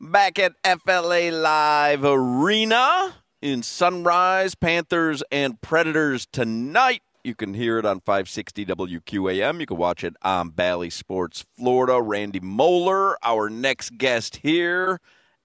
Back 0.00 0.38
at 0.38 0.54
FLA 0.64 1.30
Live 1.30 2.04
Arena 2.04 3.14
in 3.40 3.62
Sunrise, 3.62 4.54
Panthers 4.54 5.22
and 5.30 5.60
Predators 5.60 6.26
tonight. 6.30 7.02
You 7.22 7.34
can 7.34 7.54
hear 7.54 7.78
it 7.78 7.86
on 7.86 8.00
560 8.00 8.66
WQAM. 8.66 9.60
You 9.60 9.66
can 9.66 9.76
watch 9.76 10.04
it 10.04 10.14
on 10.22 10.50
Bally 10.50 10.90
Sports 10.90 11.44
Florida. 11.56 12.02
Randy 12.02 12.40
Moller, 12.40 13.16
our 13.24 13.48
next 13.48 13.96
guest 13.96 14.40
here, 14.42 15.00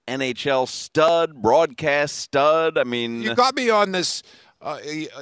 NHL 0.06 0.68
stud, 0.68 1.40
broadcast 1.40 2.16
stud. 2.16 2.76
I 2.76 2.84
mean, 2.84 3.22
you 3.22 3.34
got 3.34 3.54
me 3.54 3.70
on 3.70 3.92
this 3.92 4.22
uh, 4.62 4.78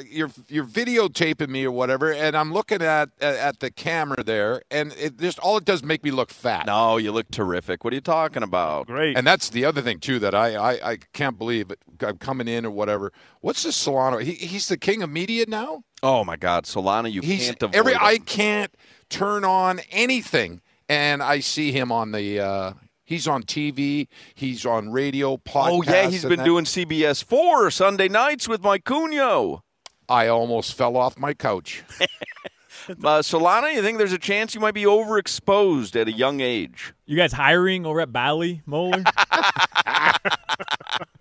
you're 0.09 0.31
you're 0.49 0.65
videotaping 0.65 1.49
me 1.49 1.65
or 1.65 1.71
whatever, 1.71 2.13
and 2.13 2.37
I'm 2.37 2.53
looking 2.53 2.83
at 2.83 3.11
at 3.21 3.61
the 3.61 3.71
camera 3.71 4.25
there, 4.25 4.63
and 4.71 4.93
it 4.95 5.19
just 5.19 5.39
all 5.39 5.57
it 5.59 5.65
does 5.65 5.83
make 5.83 6.03
me 6.03 6.11
look 6.11 6.31
fat. 6.31 6.67
No, 6.67 6.97
you 6.97 7.13
look 7.13 7.31
terrific. 7.31 7.85
What 7.85 7.93
are 7.93 7.97
you 7.97 8.01
talking 8.01 8.43
about? 8.43 8.89
Great. 8.89 9.17
And 9.17 9.27
that's 9.27 9.49
the 9.51 9.65
other 9.65 9.81
thing 9.81 10.01
too 10.01 10.19
that 10.19 10.35
I 10.35 10.55
I, 10.57 10.91
I 10.93 10.99
can't 11.13 11.39
believe 11.39 11.71
it. 11.71 11.79
I'm 12.01 12.19
coming 12.19 12.49
in 12.49 12.67
or 12.67 12.71
whatever. 12.71 13.13
What's 13.41 13.63
this 13.63 13.77
Solano? 13.77 14.19
He, 14.19 14.33
he's 14.33 14.67
the 14.69 14.77
king 14.77 15.03
of 15.03 15.11
media 15.11 15.45
now. 15.47 15.85
Oh 16.03 16.25
my 16.25 16.37
God, 16.37 16.65
Solana! 16.65 17.11
You 17.11 17.21
he's, 17.21 17.47
can't 17.47 17.63
avoid 17.63 17.77
every. 17.77 17.93
him. 17.93 18.01
I 18.03 18.19
can't 18.19 18.75
turn 19.09 19.45
on 19.45 19.81
anything, 19.91 20.63
and 20.89 21.23
I 21.23 21.41
see 21.41 21.73
him 21.73 21.93
on 21.93 22.13
the. 22.13 22.41
Uh, 22.41 22.73
He's 23.09 23.27
on 23.27 23.45
TV. 23.45 24.07
He's 24.35 24.67
on 24.67 24.93
radio, 24.93 25.39
podcasts. 25.39 25.71
Oh 25.71 25.83
yeah, 25.83 26.11
he's 26.11 26.27
been 26.27 26.41
that. 26.41 26.45
doing 26.45 26.67
CBS 26.67 27.25
four 27.25 27.71
Sunday 27.71 28.07
nights 28.07 28.47
with 28.47 28.63
Mike 28.63 28.85
Cunio. 28.85 29.63
I 30.11 30.29
almost 30.29 30.75
fell 30.75 30.95
off 30.95 31.19
my 31.19 31.33
couch. 31.33 31.85
uh, 32.01 33.23
Solana, 33.23 33.73
you 33.73 33.81
think 33.81 33.97
there's 33.97 34.13
a 34.13 34.19
chance 34.19 34.55
you 34.55 34.61
might 34.61 34.75
be 34.75 34.83
overexposed 34.83 35.99
at 35.99 36.07
a 36.07 36.13
young 36.13 36.43
age? 36.43 36.93
You 37.07 37.17
guys 37.17 37.33
hiring 37.33 37.87
over 37.87 38.03
at 38.03 38.13
Bally 38.13 38.61
Moller? 38.67 39.03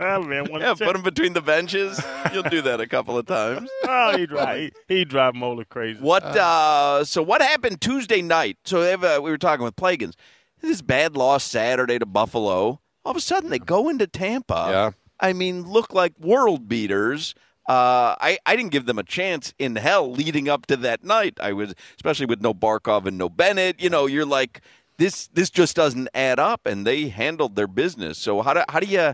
oh, 0.02 0.24
man, 0.24 0.46
yeah, 0.60 0.74
put 0.74 0.94
him 0.94 1.04
between 1.04 1.32
the 1.32 1.42
benches. 1.42 2.02
You'll 2.34 2.44
do 2.44 2.62
that 2.64 2.82
a 2.82 2.88
couple 2.88 3.18
of 3.18 3.28
times. 3.28 3.70
oh, 3.86 4.18
he 4.18 4.26
drive 4.26 4.72
he, 4.90 4.98
he 4.98 5.06
drive 5.06 5.36
Moeller 5.36 5.64
crazy. 5.64 6.02
What? 6.02 6.24
Uh, 6.24 7.06
so 7.06 7.24
what 7.24 7.42
happened 7.42 7.80
Tuesday 7.80 8.22
night? 8.22 8.58
So 8.66 8.82
have, 8.82 9.06
uh, 9.06 9.22
we 9.24 9.32
were 9.32 9.38
talking 9.38 9.64
with 9.64 9.78
Plagans. 9.78 10.16
This 10.62 10.82
bad 10.82 11.16
loss 11.16 11.44
Saturday 11.44 12.00
to 12.00 12.06
Buffalo. 12.06 12.82
All 13.06 13.12
of 13.12 13.18
a 13.18 13.22
sudden 13.22 13.50
they 13.50 13.60
go 13.60 13.90
into 13.90 14.08
Tampa. 14.08 14.68
Yeah. 14.70 14.92
I 15.20 15.34
mean, 15.34 15.64
look 15.64 15.94
like 15.94 16.14
world 16.20 16.68
beaters. 16.68 17.36
Uh, 17.68 18.16
I, 18.22 18.38
I 18.46 18.56
didn't 18.56 18.72
give 18.72 18.86
them 18.86 18.98
a 18.98 19.04
chance 19.04 19.54
in 19.60 19.76
hell 19.76 20.12
leading 20.12 20.48
up 20.48 20.68
to 20.68 20.78
that 20.78 21.04
night. 21.04 21.38
I 21.42 21.52
was 21.54 21.76
especially 21.96 22.26
with 22.26 22.42
no 22.42 22.54
Barkov 22.54 23.06
and 23.06 23.18
no 23.18 23.28
Bennett. 23.28 23.82
You 23.82 23.90
know, 23.90 24.06
you're 24.06 24.26
like 24.26 24.62
this. 24.98 25.28
This 25.34 25.50
just 25.50 25.76
doesn't 25.76 26.08
add 26.14 26.40
up, 26.40 26.66
and 26.66 26.88
they 26.88 27.10
handled 27.10 27.58
their 27.58 27.68
business. 27.68 28.18
So 28.18 28.42
how 28.42 28.54
do 28.54 28.64
how 28.70 28.80
do 28.80 28.88
you 28.88 29.14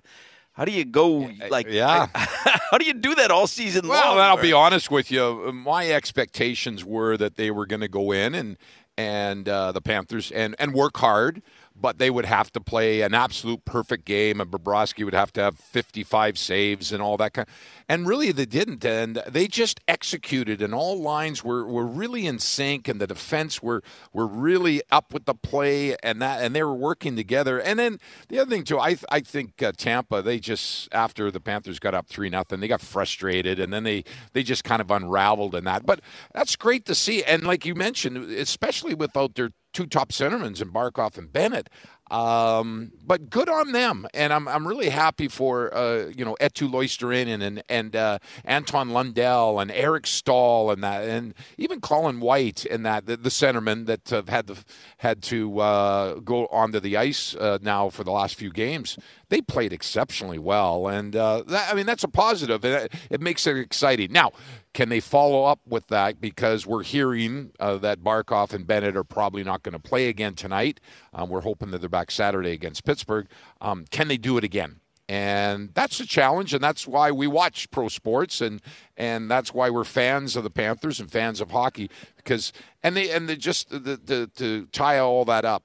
how 0.51 0.65
do 0.65 0.71
you 0.71 0.85
go 0.85 1.31
like 1.49 1.65
yeah? 1.67 2.07
how 2.13 2.77
do 2.77 2.85
you 2.85 2.93
do 2.93 3.15
that 3.15 3.31
all 3.31 3.47
season 3.47 3.87
well, 3.87 4.15
long? 4.15 4.19
I'll 4.19 4.41
be 4.41 4.53
honest 4.53 4.91
with 4.91 5.09
you. 5.09 5.51
My 5.51 5.89
expectations 5.89 6.85
were 6.85 7.17
that 7.17 7.37
they 7.37 7.49
were 7.49 7.65
going 7.65 7.81
to 7.81 7.87
go 7.87 8.11
in 8.11 8.35
and 8.35 8.57
and 8.97 9.47
uh, 9.47 9.71
the 9.71 9.81
Panthers 9.81 10.31
and 10.31 10.55
and 10.59 10.73
work 10.73 10.97
hard 10.97 11.41
but 11.83 11.97
they 11.97 12.09
would 12.09 12.25
have 12.25 12.49
to 12.49 12.61
play 12.61 13.01
an 13.01 13.13
absolute 13.13 13.65
perfect 13.65 14.05
game, 14.05 14.39
and 14.39 14.49
Bobrovsky 14.49 15.03
would 15.03 15.13
have 15.13 15.33
to 15.33 15.41
have 15.41 15.59
55 15.59 16.37
saves 16.37 16.93
and 16.93 17.03
all 17.03 17.17
that 17.17 17.33
kind. 17.33 17.45
And 17.89 18.07
really, 18.07 18.31
they 18.31 18.45
didn't, 18.45 18.85
and 18.85 19.21
they 19.29 19.49
just 19.49 19.81
executed, 19.85 20.61
and 20.61 20.73
all 20.73 20.97
lines 20.97 21.43
were, 21.43 21.67
were 21.67 21.85
really 21.85 22.25
in 22.25 22.39
sync, 22.39 22.87
and 22.87 23.01
the 23.01 23.05
defense 23.05 23.61
were 23.61 23.83
were 24.13 24.25
really 24.25 24.81
up 24.91 25.13
with 25.13 25.25
the 25.25 25.33
play, 25.35 25.97
and 26.01 26.21
that, 26.21 26.41
and 26.41 26.55
they 26.55 26.63
were 26.63 26.73
working 26.73 27.17
together. 27.17 27.59
And 27.59 27.77
then 27.77 27.99
the 28.29 28.39
other 28.39 28.49
thing 28.49 28.63
too, 28.63 28.79
I 28.79 28.95
I 29.11 29.19
think 29.19 29.61
uh, 29.61 29.73
Tampa, 29.75 30.21
they 30.21 30.39
just 30.39 30.87
after 30.93 31.31
the 31.31 31.41
Panthers 31.41 31.79
got 31.79 31.93
up 31.93 32.07
three 32.07 32.29
nothing, 32.29 32.61
they 32.61 32.69
got 32.69 32.79
frustrated, 32.79 33.59
and 33.59 33.73
then 33.73 33.83
they 33.83 34.05
they 34.31 34.41
just 34.41 34.63
kind 34.63 34.79
of 34.79 34.89
unraveled 34.89 35.53
in 35.53 35.65
that. 35.65 35.85
But 35.85 35.99
that's 36.33 36.55
great 36.55 36.85
to 36.85 36.95
see, 36.95 37.25
and 37.25 37.43
like 37.43 37.65
you 37.65 37.75
mentioned, 37.75 38.31
especially 38.31 38.93
without 38.93 39.35
their 39.35 39.49
two 39.73 39.85
top 39.85 40.09
centermen 40.09 40.61
in 40.61 40.69
Barkov 40.69 41.17
and 41.17 41.31
Bennett. 41.31 41.69
Um, 42.13 42.91
but 43.03 43.31
good 43.31 43.49
on 43.49 43.71
them, 43.71 44.05
and 44.13 44.31
I'm 44.31 44.47
I'm 44.47 44.67
really 44.67 44.89
happy 44.89 45.27
for 45.27 45.75
uh, 45.75 46.11
you 46.15 46.23
know 46.23 46.37
Eetu 46.39 46.69
Luostarinen 46.69 47.41
and 47.41 47.63
and 47.67 47.95
uh, 47.95 48.19
Anton 48.45 48.91
Lundell 48.91 49.59
and 49.59 49.71
Eric 49.71 50.05
Staal 50.05 50.69
and 50.69 50.83
that, 50.83 51.09
and 51.09 51.33
even 51.57 51.81
Colin 51.81 52.19
White 52.19 52.65
and 52.65 52.85
that 52.85 53.07
the, 53.07 53.17
the 53.17 53.29
centerman 53.29 53.87
that 53.87 54.07
have 54.09 54.29
had 54.29 54.45
the 54.45 54.63
had 54.97 55.23
to 55.23 55.59
uh, 55.59 56.13
go 56.19 56.45
onto 56.51 56.79
the 56.79 56.95
ice 56.97 57.35
uh, 57.35 57.57
now 57.63 57.89
for 57.89 58.03
the 58.03 58.11
last 58.11 58.35
few 58.35 58.51
games. 58.51 58.95
They 59.29 59.41
played 59.41 59.73
exceptionally 59.73 60.37
well, 60.37 60.87
and 60.87 61.15
uh, 61.15 61.41
that, 61.47 61.71
I 61.71 61.75
mean 61.75 61.87
that's 61.87 62.03
a 62.03 62.07
positive. 62.07 62.63
It, 62.63 62.93
it 63.09 63.21
makes 63.21 63.47
it 63.47 63.57
exciting. 63.57 64.11
Now, 64.11 64.33
can 64.73 64.89
they 64.89 64.99
follow 64.99 65.45
up 65.45 65.59
with 65.67 65.87
that? 65.87 66.19
Because 66.19 66.65
we're 66.65 66.83
hearing 66.83 67.51
uh, 67.59 67.77
that 67.77 68.03
Barkov 68.03 68.53
and 68.53 68.65
Bennett 68.65 68.97
are 68.97 69.03
probably 69.03 69.43
not 69.43 69.61
going 69.61 69.73
to 69.73 69.79
play 69.79 70.09
again 70.09 70.33
tonight. 70.33 70.79
Um, 71.13 71.29
we're 71.29 71.41
hoping 71.41 71.71
that 71.71 71.79
they're 71.79 71.89
back 71.89 72.02
Saturday 72.11 72.51
against 72.51 72.83
Pittsburgh. 72.83 73.27
Um, 73.61 73.85
can 73.89 74.07
they 74.07 74.17
do 74.17 74.37
it 74.37 74.43
again? 74.43 74.79
And 75.09 75.69
that's 75.73 75.99
a 75.99 76.05
challenge, 76.05 76.53
and 76.53 76.63
that's 76.63 76.87
why 76.87 77.11
we 77.11 77.27
watch 77.27 77.69
pro 77.71 77.89
sports, 77.89 78.39
and 78.39 78.61
and 78.95 79.29
that's 79.29 79.53
why 79.53 79.69
we're 79.69 79.83
fans 79.83 80.35
of 80.37 80.43
the 80.43 80.49
Panthers 80.49 80.99
and 80.99 81.11
fans 81.11 81.41
of 81.41 81.51
hockey. 81.51 81.89
Because 82.15 82.53
and 82.81 82.95
they 82.95 83.11
and 83.11 83.27
they 83.27 83.35
just 83.35 83.69
the, 83.69 83.99
the, 84.03 84.31
to 84.37 84.65
tie 84.67 84.99
all 84.99 85.25
that 85.25 85.43
up 85.43 85.63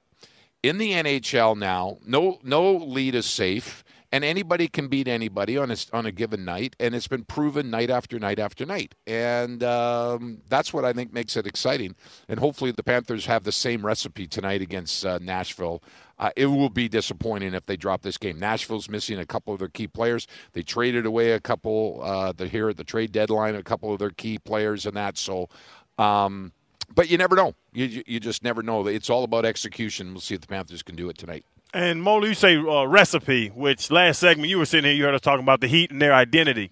in 0.61 0.77
the 0.77 0.91
NHL 0.91 1.57
now, 1.57 1.99
no 2.05 2.39
no 2.43 2.73
lead 2.73 3.15
is 3.15 3.25
safe 3.25 3.83
and 4.11 4.23
anybody 4.23 4.67
can 4.67 4.87
beat 4.87 5.07
anybody 5.07 5.57
on 5.57 5.69
a, 5.71 5.77
on 5.93 6.05
a 6.05 6.11
given 6.11 6.43
night, 6.43 6.75
and 6.79 6.95
it's 6.95 7.07
been 7.07 7.23
proven 7.23 7.69
night 7.69 7.89
after 7.89 8.17
night 8.19 8.39
after 8.39 8.65
night, 8.65 8.95
and 9.05 9.63
um, 9.63 10.41
that's 10.49 10.73
what 10.73 10.83
I 10.83 10.93
think 10.93 11.13
makes 11.13 11.37
it 11.37 11.45
exciting. 11.45 11.95
And 12.27 12.39
hopefully, 12.39 12.71
the 12.71 12.83
Panthers 12.83 13.27
have 13.27 13.43
the 13.43 13.51
same 13.51 13.85
recipe 13.85 14.27
tonight 14.27 14.61
against 14.61 15.05
uh, 15.05 15.19
Nashville. 15.21 15.83
Uh, 16.19 16.31
it 16.35 16.47
will 16.47 16.69
be 16.69 16.89
disappointing 16.89 17.53
if 17.53 17.65
they 17.65 17.77
drop 17.77 18.01
this 18.01 18.17
game. 18.17 18.37
Nashville's 18.37 18.89
missing 18.89 19.17
a 19.17 19.25
couple 19.25 19.53
of 19.53 19.59
their 19.59 19.69
key 19.69 19.87
players. 19.87 20.27
They 20.53 20.61
traded 20.61 21.05
away 21.05 21.31
a 21.31 21.39
couple 21.39 22.01
uh, 22.03 22.33
the, 22.33 22.47
here 22.47 22.69
at 22.69 22.77
the 22.77 22.83
trade 22.83 23.11
deadline, 23.11 23.55
a 23.55 23.63
couple 23.63 23.93
of 23.93 23.99
their 23.99 24.09
key 24.09 24.37
players, 24.37 24.85
and 24.85 24.95
that. 24.95 25.17
So. 25.17 25.49
Um, 25.97 26.53
but 26.95 27.09
you 27.09 27.17
never 27.17 27.35
know. 27.35 27.53
You, 27.71 28.03
you 28.07 28.19
just 28.19 28.43
never 28.43 28.63
know. 28.63 28.87
It's 28.87 29.11
all 29.11 29.23
about 29.23 29.45
execution. 29.45 30.11
We'll 30.11 30.21
see 30.21 30.33
if 30.33 30.41
the 30.41 30.47
Panthers 30.47 30.81
can 30.81 30.95
do 30.95 31.07
it 31.09 31.19
tonight. 31.19 31.45
And 31.71 32.01
Mola, 32.01 32.27
you 32.27 32.33
say 32.33 32.57
uh, 32.57 32.85
recipe, 32.85 33.49
which 33.49 33.91
last 33.91 34.19
segment 34.19 34.49
you 34.49 34.57
were 34.57 34.65
sitting 34.65 34.89
here, 34.89 34.95
you 34.95 35.03
heard 35.03 35.13
us 35.13 35.21
talking 35.21 35.43
about 35.43 35.61
the 35.61 35.67
Heat 35.67 35.91
and 35.91 36.01
their 36.01 36.13
identity. 36.13 36.71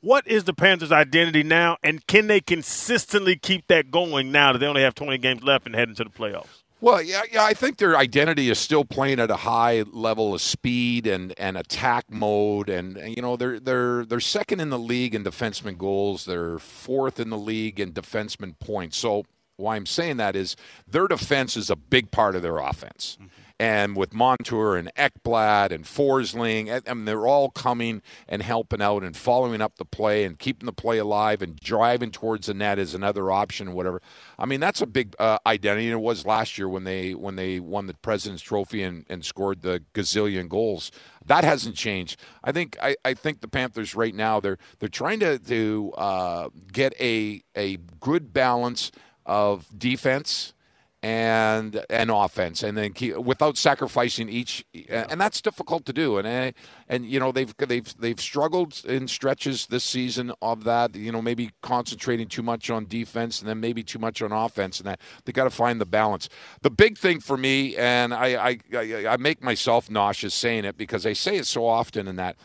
What 0.00 0.26
is 0.26 0.44
the 0.44 0.52
Panthers' 0.52 0.90
identity 0.90 1.44
now, 1.44 1.76
and 1.84 2.04
can 2.08 2.26
they 2.26 2.40
consistently 2.40 3.36
keep 3.36 3.68
that 3.68 3.92
going 3.92 4.32
now 4.32 4.52
that 4.52 4.58
they 4.58 4.66
only 4.66 4.82
have 4.82 4.96
20 4.96 5.16
games 5.18 5.44
left 5.44 5.64
and 5.64 5.76
heading 5.76 5.94
to 5.94 6.02
the 6.02 6.10
playoffs? 6.10 6.61
Well, 6.82 7.00
yeah, 7.00 7.22
yeah, 7.30 7.44
I 7.44 7.54
think 7.54 7.76
their 7.76 7.96
identity 7.96 8.50
is 8.50 8.58
still 8.58 8.84
playing 8.84 9.20
at 9.20 9.30
a 9.30 9.36
high 9.36 9.84
level 9.92 10.34
of 10.34 10.40
speed 10.40 11.06
and, 11.06 11.32
and 11.38 11.56
attack 11.56 12.06
mode, 12.10 12.68
and 12.68 12.98
you 13.16 13.22
know 13.22 13.36
they're 13.36 13.60
they're 13.60 14.04
they're 14.04 14.18
second 14.18 14.58
in 14.58 14.70
the 14.70 14.80
league 14.80 15.14
in 15.14 15.22
defenseman 15.22 15.78
goals. 15.78 16.24
They're 16.24 16.58
fourth 16.58 17.20
in 17.20 17.30
the 17.30 17.38
league 17.38 17.78
in 17.78 17.92
defenseman 17.92 18.58
points. 18.58 18.96
So 18.96 19.22
why 19.56 19.76
I'm 19.76 19.86
saying 19.86 20.16
that 20.16 20.34
is 20.34 20.56
their 20.88 21.06
defense 21.06 21.56
is 21.56 21.70
a 21.70 21.76
big 21.76 22.10
part 22.10 22.34
of 22.34 22.42
their 22.42 22.58
offense. 22.58 23.16
Mm-hmm 23.22 23.41
and 23.58 23.96
with 23.96 24.14
Montour 24.14 24.76
and 24.76 24.92
Ekblad 24.94 25.70
and 25.70 25.84
Forsling, 25.84 26.82
I 26.86 26.94
mean, 26.94 27.04
they're 27.04 27.26
all 27.26 27.50
coming 27.50 28.02
and 28.28 28.42
helping 28.42 28.82
out 28.82 29.02
and 29.02 29.16
following 29.16 29.60
up 29.60 29.76
the 29.76 29.84
play 29.84 30.24
and 30.24 30.38
keeping 30.38 30.66
the 30.66 30.72
play 30.72 30.98
alive 30.98 31.42
and 31.42 31.56
driving 31.56 32.10
towards 32.10 32.46
the 32.46 32.54
net 32.54 32.78
is 32.78 32.94
another 32.94 33.30
option 33.30 33.72
whatever. 33.72 34.00
I 34.38 34.46
mean, 34.46 34.60
that's 34.60 34.80
a 34.80 34.86
big 34.86 35.14
uh, 35.18 35.38
identity. 35.46 35.90
It 35.90 36.00
was 36.00 36.26
last 36.26 36.58
year 36.58 36.68
when 36.68 36.84
they 36.84 37.14
when 37.14 37.36
they 37.36 37.60
won 37.60 37.86
the 37.86 37.94
President's 37.94 38.42
Trophy 38.42 38.82
and, 38.82 39.04
and 39.08 39.24
scored 39.24 39.62
the 39.62 39.82
gazillion 39.94 40.48
goals. 40.48 40.90
That 41.24 41.44
hasn't 41.44 41.76
changed. 41.76 42.18
I 42.42 42.52
think 42.52 42.76
I, 42.82 42.96
I 43.04 43.14
think 43.14 43.40
the 43.40 43.48
Panthers 43.48 43.94
right 43.94 44.14
now 44.14 44.40
they're 44.40 44.58
they're 44.78 44.88
trying 44.88 45.20
to 45.20 45.38
to 45.38 45.92
uh, 45.96 46.48
get 46.72 46.94
a 47.00 47.42
a 47.56 47.78
good 48.00 48.32
balance 48.32 48.90
of 49.24 49.66
defense 49.78 50.54
and 51.02 51.84
an 51.90 52.10
offense, 52.10 52.62
and 52.62 52.78
then 52.78 52.92
keep, 52.92 53.16
without 53.16 53.56
sacrificing 53.56 54.28
each, 54.28 54.64
and 54.88 55.20
that's 55.20 55.40
difficult 55.40 55.84
to 55.86 55.92
do. 55.92 56.16
And 56.16 56.26
eh, 56.28 56.52
and 56.88 57.04
you 57.04 57.18
know 57.18 57.32
they've 57.32 57.52
they've 57.56 57.92
they've 57.98 58.20
struggled 58.20 58.82
in 58.84 59.08
stretches 59.08 59.66
this 59.66 59.82
season 59.82 60.32
of 60.40 60.62
that. 60.62 60.94
You 60.94 61.10
know 61.10 61.20
maybe 61.20 61.50
concentrating 61.60 62.28
too 62.28 62.42
much 62.42 62.70
on 62.70 62.86
defense 62.86 63.40
and 63.40 63.48
then 63.48 63.58
maybe 63.58 63.82
too 63.82 63.98
much 63.98 64.22
on 64.22 64.30
offense, 64.30 64.78
and 64.78 64.86
that 64.86 65.00
they 65.24 65.32
got 65.32 65.44
to 65.44 65.50
find 65.50 65.80
the 65.80 65.86
balance. 65.86 66.28
The 66.60 66.70
big 66.70 66.96
thing 66.96 67.18
for 67.18 67.36
me, 67.36 67.76
and 67.76 68.14
I, 68.14 68.50
I 68.50 68.58
I 68.72 69.06
I 69.08 69.16
make 69.16 69.42
myself 69.42 69.90
nauseous 69.90 70.34
saying 70.34 70.64
it 70.64 70.76
because 70.76 71.04
I 71.04 71.14
say 71.14 71.36
it 71.36 71.46
so 71.46 71.66
often, 71.66 72.06
in 72.06 72.14
that 72.16 72.36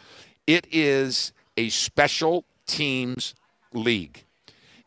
it 0.47 0.65
is 0.71 1.31
a 1.57 1.69
special 1.69 2.43
teams 2.65 3.35
league. 3.71 4.23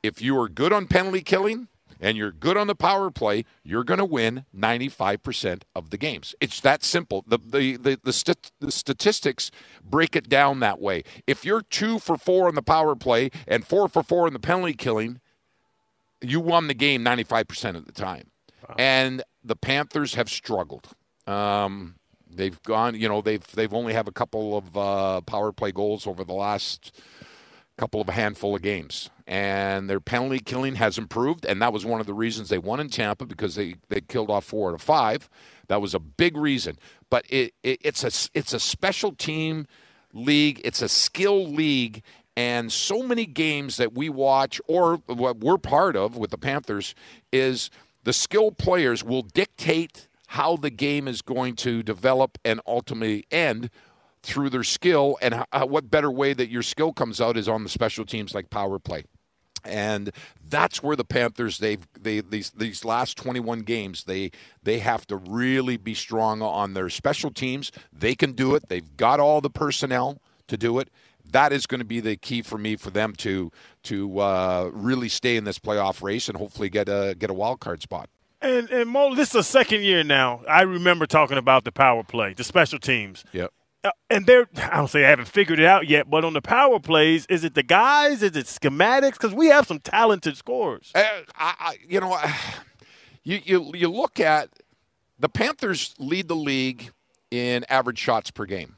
If 0.03 0.21
you 0.21 0.37
are 0.41 0.49
good 0.49 0.73
on 0.73 0.87
penalty 0.87 1.21
killing 1.21 1.69
and 2.01 2.17
you're 2.17 2.33
good 2.33 2.57
on 2.57 2.67
the 2.67 2.75
power 2.75 3.11
play, 3.11 3.45
you're 3.63 3.85
going 3.85 3.99
to 3.99 4.05
win 4.05 4.45
95% 4.57 5.63
of 5.75 5.91
the 5.91 5.99
games. 5.99 6.35
It's 6.41 6.61
that 6.61 6.83
simple. 6.83 7.25
The, 7.27 7.39
the, 7.39 7.77
the, 7.77 8.01
the, 8.03 8.13
st- 8.13 8.51
the, 8.61 8.73
statistics 8.73 9.51
break 9.85 10.17
it 10.17 10.29
down 10.29 10.61
that 10.61 10.81
way. 10.81 11.05
If 11.27 11.45
you're 11.45 11.63
two 11.63 11.99
for 11.99 12.17
four 12.17 12.49
on 12.49 12.55
the 12.55 12.63
power 12.63 12.97
play 12.97 13.31
and 13.47 13.67
four 13.67 13.89
for 13.89 14.03
four 14.03 14.27
in 14.27 14.33
the 14.33 14.41
penalty 14.41 14.75
killing, 14.75 15.21
you 16.21 16.41
won 16.41 16.67
the 16.67 16.75
game 16.75 17.05
95% 17.05 17.77
of 17.77 17.85
the 17.85 17.93
time. 17.93 18.31
Wow. 18.69 18.75
And 18.79 19.23
the 19.45 19.57
Panthers 19.57 20.15
have 20.15 20.29
struggled. 20.29 20.89
Um, 21.27 21.97
they've 22.31 22.61
gone, 22.63 22.95
you 22.95 23.09
know, 23.09 23.21
they've 23.21 23.47
they've 23.53 23.73
only 23.73 23.93
have 23.93 24.09
a 24.09 24.13
couple 24.13 24.57
of 24.57 24.77
uh, 24.77 25.21
power 25.23 25.53
play 25.53 25.73
goals 25.73 26.07
over 26.07 26.25
the 26.25 26.33
last 26.35 27.01
couple 27.81 28.01
of 28.03 28.11
a 28.11 28.13
handful 28.13 28.55
of 28.55 28.61
games. 28.61 29.09
And 29.27 29.89
their 29.89 30.01
penalty 30.01 30.39
killing 30.39 30.75
has 30.75 30.99
improved, 30.99 31.47
and 31.47 31.63
that 31.63 31.73
was 31.73 31.87
one 31.87 31.99
of 31.99 32.07
the 32.07 32.13
reasons 32.13 32.51
they 32.51 32.59
won 32.59 32.79
in 32.79 32.91
Tampa 32.91 33.25
because 33.25 33.55
they, 33.55 33.77
they 33.89 34.03
killed 34.03 34.29
off 34.29 34.45
four 34.45 34.69
out 34.69 34.75
of 34.75 34.83
five. 34.83 35.31
That 35.69 35.81
was 35.81 35.95
a 35.95 35.99
big 35.99 36.37
reason. 36.37 36.79
But 37.09 37.25
it, 37.31 37.55
it, 37.63 37.81
it's 37.83 38.05
a 38.05 38.31
it's 38.39 38.53
a 38.53 38.61
special 38.61 39.13
team 39.13 39.67
league. 40.13 40.61
It's 40.63 40.83
a 40.83 40.89
skill 40.89 41.47
league, 41.47 42.03
and 42.37 42.71
so 42.71 43.03
many 43.03 43.25
games 43.25 43.79
that 43.79 43.95
we 43.95 44.11
watch 44.11 44.61
or 44.67 44.97
what 45.07 45.39
we're 45.39 45.59
part 45.59 45.97
of 45.97 46.19
with 46.19 46.31
the 46.31 46.39
Panthers 46.39 46.95
is 47.33 47.71
the 48.05 48.13
skill 48.13 48.51
players 48.51 49.03
will 49.03 49.23
dictate 49.23 50.07
how 50.29 50.57
the 50.57 50.71
game 50.71 51.09
is 51.09 51.23
going 51.23 51.57
to 51.57 51.83
develop 51.83 52.37
and 52.45 52.61
ultimately 52.67 53.25
end 53.31 53.71
through 54.23 54.51
their 54.51 54.65
skill. 54.65 55.19
And 55.23 55.45
how, 55.53 55.67
what 55.67 55.91
better 55.91 56.11
way 56.11 56.33
that 56.33 56.51
your 56.51 56.63
skill 56.63 56.93
comes 56.93 57.21
out 57.21 57.37
is 57.37 57.49
on 57.49 57.63
the 57.63 57.69
special 57.69 58.05
teams 58.05 58.35
like 58.35 58.51
power 58.51 58.79
play. 58.79 59.05
And 59.65 60.11
that's 60.49 60.83
where 60.83 60.97
the 60.97 61.05
Panthers 61.05 61.59
they've 61.59 61.87
they 61.99 62.21
these 62.21 62.51
these 62.53 62.83
last 62.83 63.19
21 63.19 63.61
games 63.61 64.05
they 64.05 64.31
they 64.63 64.79
have 64.79 65.07
to 65.09 65.17
really 65.17 65.77
be 65.77 65.93
strong 65.93 66.41
on 66.41 66.73
their 66.73 66.89
special 66.89 67.31
teams. 67.31 67.71
They 67.93 68.15
can 68.15 68.33
do 68.33 68.55
it. 68.55 68.69
They've 68.69 68.97
got 68.97 69.21
all 69.21 69.43
the 69.43 69.51
personnel 69.51 70.23
to 70.49 70.57
do 70.57 70.79
it. 70.79 70.89
That 71.31 71.53
is 71.53 71.67
going 71.67 71.81
to 71.81 71.85
be 71.85 72.01
the 72.01 72.17
key 72.17 72.41
for 72.41 72.57
me 72.57 72.77
for 72.77 72.91
them 72.91 73.15
to 73.17 73.53
to 73.85 74.19
uh, 74.21 74.71
really 74.73 75.11
stay 75.11 75.37
in 75.37 75.45
this 75.45 75.59
playoff 75.59 76.03
race 76.03 76.29
and 76.29 76.39
hopefully 76.39 76.71
get 76.71 76.89
a 76.89 77.15
get 77.19 77.29
a 77.29 77.35
wild 77.35 77.61
card 77.61 77.83
spot. 77.83 78.09
And 78.41 78.71
and 78.71 78.89
Mo, 78.89 79.15
this 79.15 79.29
is 79.29 79.33
the 79.33 79.43
second 79.43 79.83
year 79.83 80.03
now. 80.03 80.41
I 80.49 80.63
remember 80.63 81.07
talking 81.07 81.37
about 81.37 81.65
the 81.65 81.73
power 81.73 82.03
play, 82.03 82.33
the 82.33 82.45
special 82.45 82.79
teams. 82.79 83.25
Yep. 83.33 83.53
Uh, 83.83 83.91
and 84.11 84.27
they're 84.27 84.47
I 84.57 84.77
don't 84.77 84.89
say 84.89 85.05
I 85.05 85.11
haven't 85.11 85.29
figured 85.29 85.59
it 85.59 85.65
out 85.65 85.89
yet, 85.89 86.11
but 86.11 86.25
on 86.25 86.35
the 86.35 86.43
power 86.43 86.79
plays, 86.79 87.25
is 87.27 87.45
it 87.45 87.55
the 87.55 87.63
guys? 87.63 88.23
Is 88.23 88.37
it 88.37 88.47
schematics? 88.47 89.13
Because 89.13 89.35
we 89.35 89.47
have 89.47 89.67
some 89.67 89.81
talented 89.81 90.37
scorers. 90.37 90.93
Uh, 90.95 91.03
I, 91.35 91.55
I, 91.59 91.77
you 91.89 92.01
know, 92.01 92.19
you, 93.25 93.41
you 93.45 93.71
you 93.75 93.89
look 93.89 94.21
at 94.21 94.51
the 95.19 95.29
Panthers 95.29 95.95
lead 95.99 96.29
the 96.29 96.37
league 96.37 96.91
in 97.31 97.65
average 97.69 97.99
shots 97.99 98.31
per 98.31 98.45
game. 98.45 98.77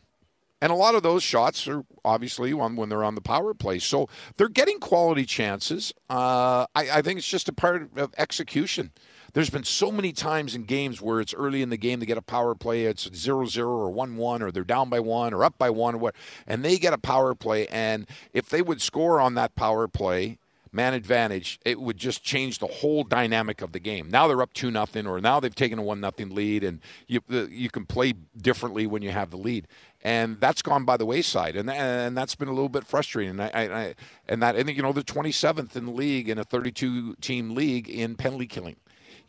And 0.60 0.70
a 0.70 0.76
lot 0.76 0.94
of 0.94 1.02
those 1.02 1.24
shots 1.24 1.66
are 1.66 1.84
obviously 2.04 2.52
on 2.52 2.76
when 2.76 2.88
they're 2.88 3.02
on 3.02 3.16
the 3.16 3.20
power 3.20 3.52
play. 3.52 3.80
So 3.80 4.08
they're 4.36 4.48
getting 4.48 4.78
quality 4.78 5.24
chances. 5.24 5.92
Uh, 6.08 6.66
I, 6.76 6.90
I, 6.98 7.02
think 7.02 7.18
it's 7.18 7.26
just 7.26 7.48
a 7.48 7.52
part 7.52 7.90
of 7.96 8.14
execution. 8.16 8.92
There's 9.34 9.50
been 9.50 9.64
so 9.64 9.90
many 9.90 10.12
times 10.12 10.54
in 10.54 10.64
games 10.64 11.00
where 11.00 11.18
it's 11.20 11.32
early 11.32 11.62
in 11.62 11.70
the 11.70 11.78
game, 11.78 12.00
they 12.00 12.06
get 12.06 12.18
a 12.18 12.22
power 12.22 12.54
play, 12.54 12.84
it's 12.84 13.08
0 13.14 13.46
0 13.46 13.66
or 13.66 13.90
1 13.90 14.16
1, 14.16 14.42
or 14.42 14.50
they're 14.50 14.62
down 14.62 14.90
by 14.90 15.00
one 15.00 15.32
or 15.32 15.42
up 15.42 15.56
by 15.56 15.70
one, 15.70 15.94
or 15.94 15.98
what, 15.98 16.14
and 16.46 16.62
they 16.62 16.76
get 16.76 16.92
a 16.92 16.98
power 16.98 17.34
play. 17.34 17.66
And 17.68 18.06
if 18.34 18.50
they 18.50 18.60
would 18.60 18.82
score 18.82 19.20
on 19.20 19.34
that 19.34 19.54
power 19.54 19.88
play, 19.88 20.38
man 20.70 20.92
advantage, 20.92 21.58
it 21.64 21.80
would 21.80 21.96
just 21.96 22.22
change 22.22 22.58
the 22.58 22.66
whole 22.66 23.04
dynamic 23.04 23.62
of 23.62 23.72
the 23.72 23.78
game. 23.78 24.10
Now 24.10 24.28
they're 24.28 24.42
up 24.42 24.52
two 24.52 24.70
nothing, 24.70 25.06
or 25.06 25.18
now 25.18 25.40
they've 25.40 25.54
taken 25.54 25.78
a 25.78 25.82
one 25.82 26.00
nothing 26.00 26.34
lead, 26.34 26.62
and 26.62 26.80
you 27.06 27.22
you 27.28 27.70
can 27.70 27.86
play 27.86 28.12
differently 28.36 28.86
when 28.86 29.00
you 29.00 29.12
have 29.12 29.30
the 29.30 29.38
lead, 29.38 29.66
and 30.02 30.40
that's 30.40 30.60
gone 30.60 30.84
by 30.84 30.98
the 30.98 31.06
wayside, 31.06 31.56
and 31.56 31.70
and 31.70 32.14
that's 32.14 32.34
been 32.34 32.48
a 32.48 32.52
little 32.52 32.68
bit 32.68 32.84
frustrating. 32.84 33.40
I, 33.40 33.48
I, 33.48 33.94
and 34.28 34.42
that 34.42 34.56
I 34.56 34.62
think 34.62 34.76
you 34.76 34.82
know 34.82 34.92
the 34.92 35.02
27th 35.02 35.74
in 35.74 35.86
the 35.86 35.90
league 35.92 36.28
in 36.28 36.36
a 36.36 36.44
32 36.44 37.14
team 37.14 37.54
league 37.54 37.88
in 37.88 38.14
penalty 38.14 38.46
killing 38.46 38.76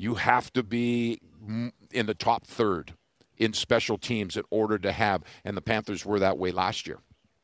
you 0.03 0.15
have 0.15 0.51
to 0.51 0.63
be 0.63 1.21
in 1.91 2.05
the 2.05 2.13
top 2.13 2.45
third 2.45 2.93
in 3.37 3.53
special 3.53 3.97
teams 3.97 4.35
in 4.35 4.43
order 4.49 4.77
to 4.77 4.91
have, 4.91 5.23
and 5.45 5.55
the 5.55 5.61
Panthers 5.61 6.05
were 6.05 6.19
that 6.19 6.37
way 6.37 6.51
last 6.51 6.85
year. 6.85 6.99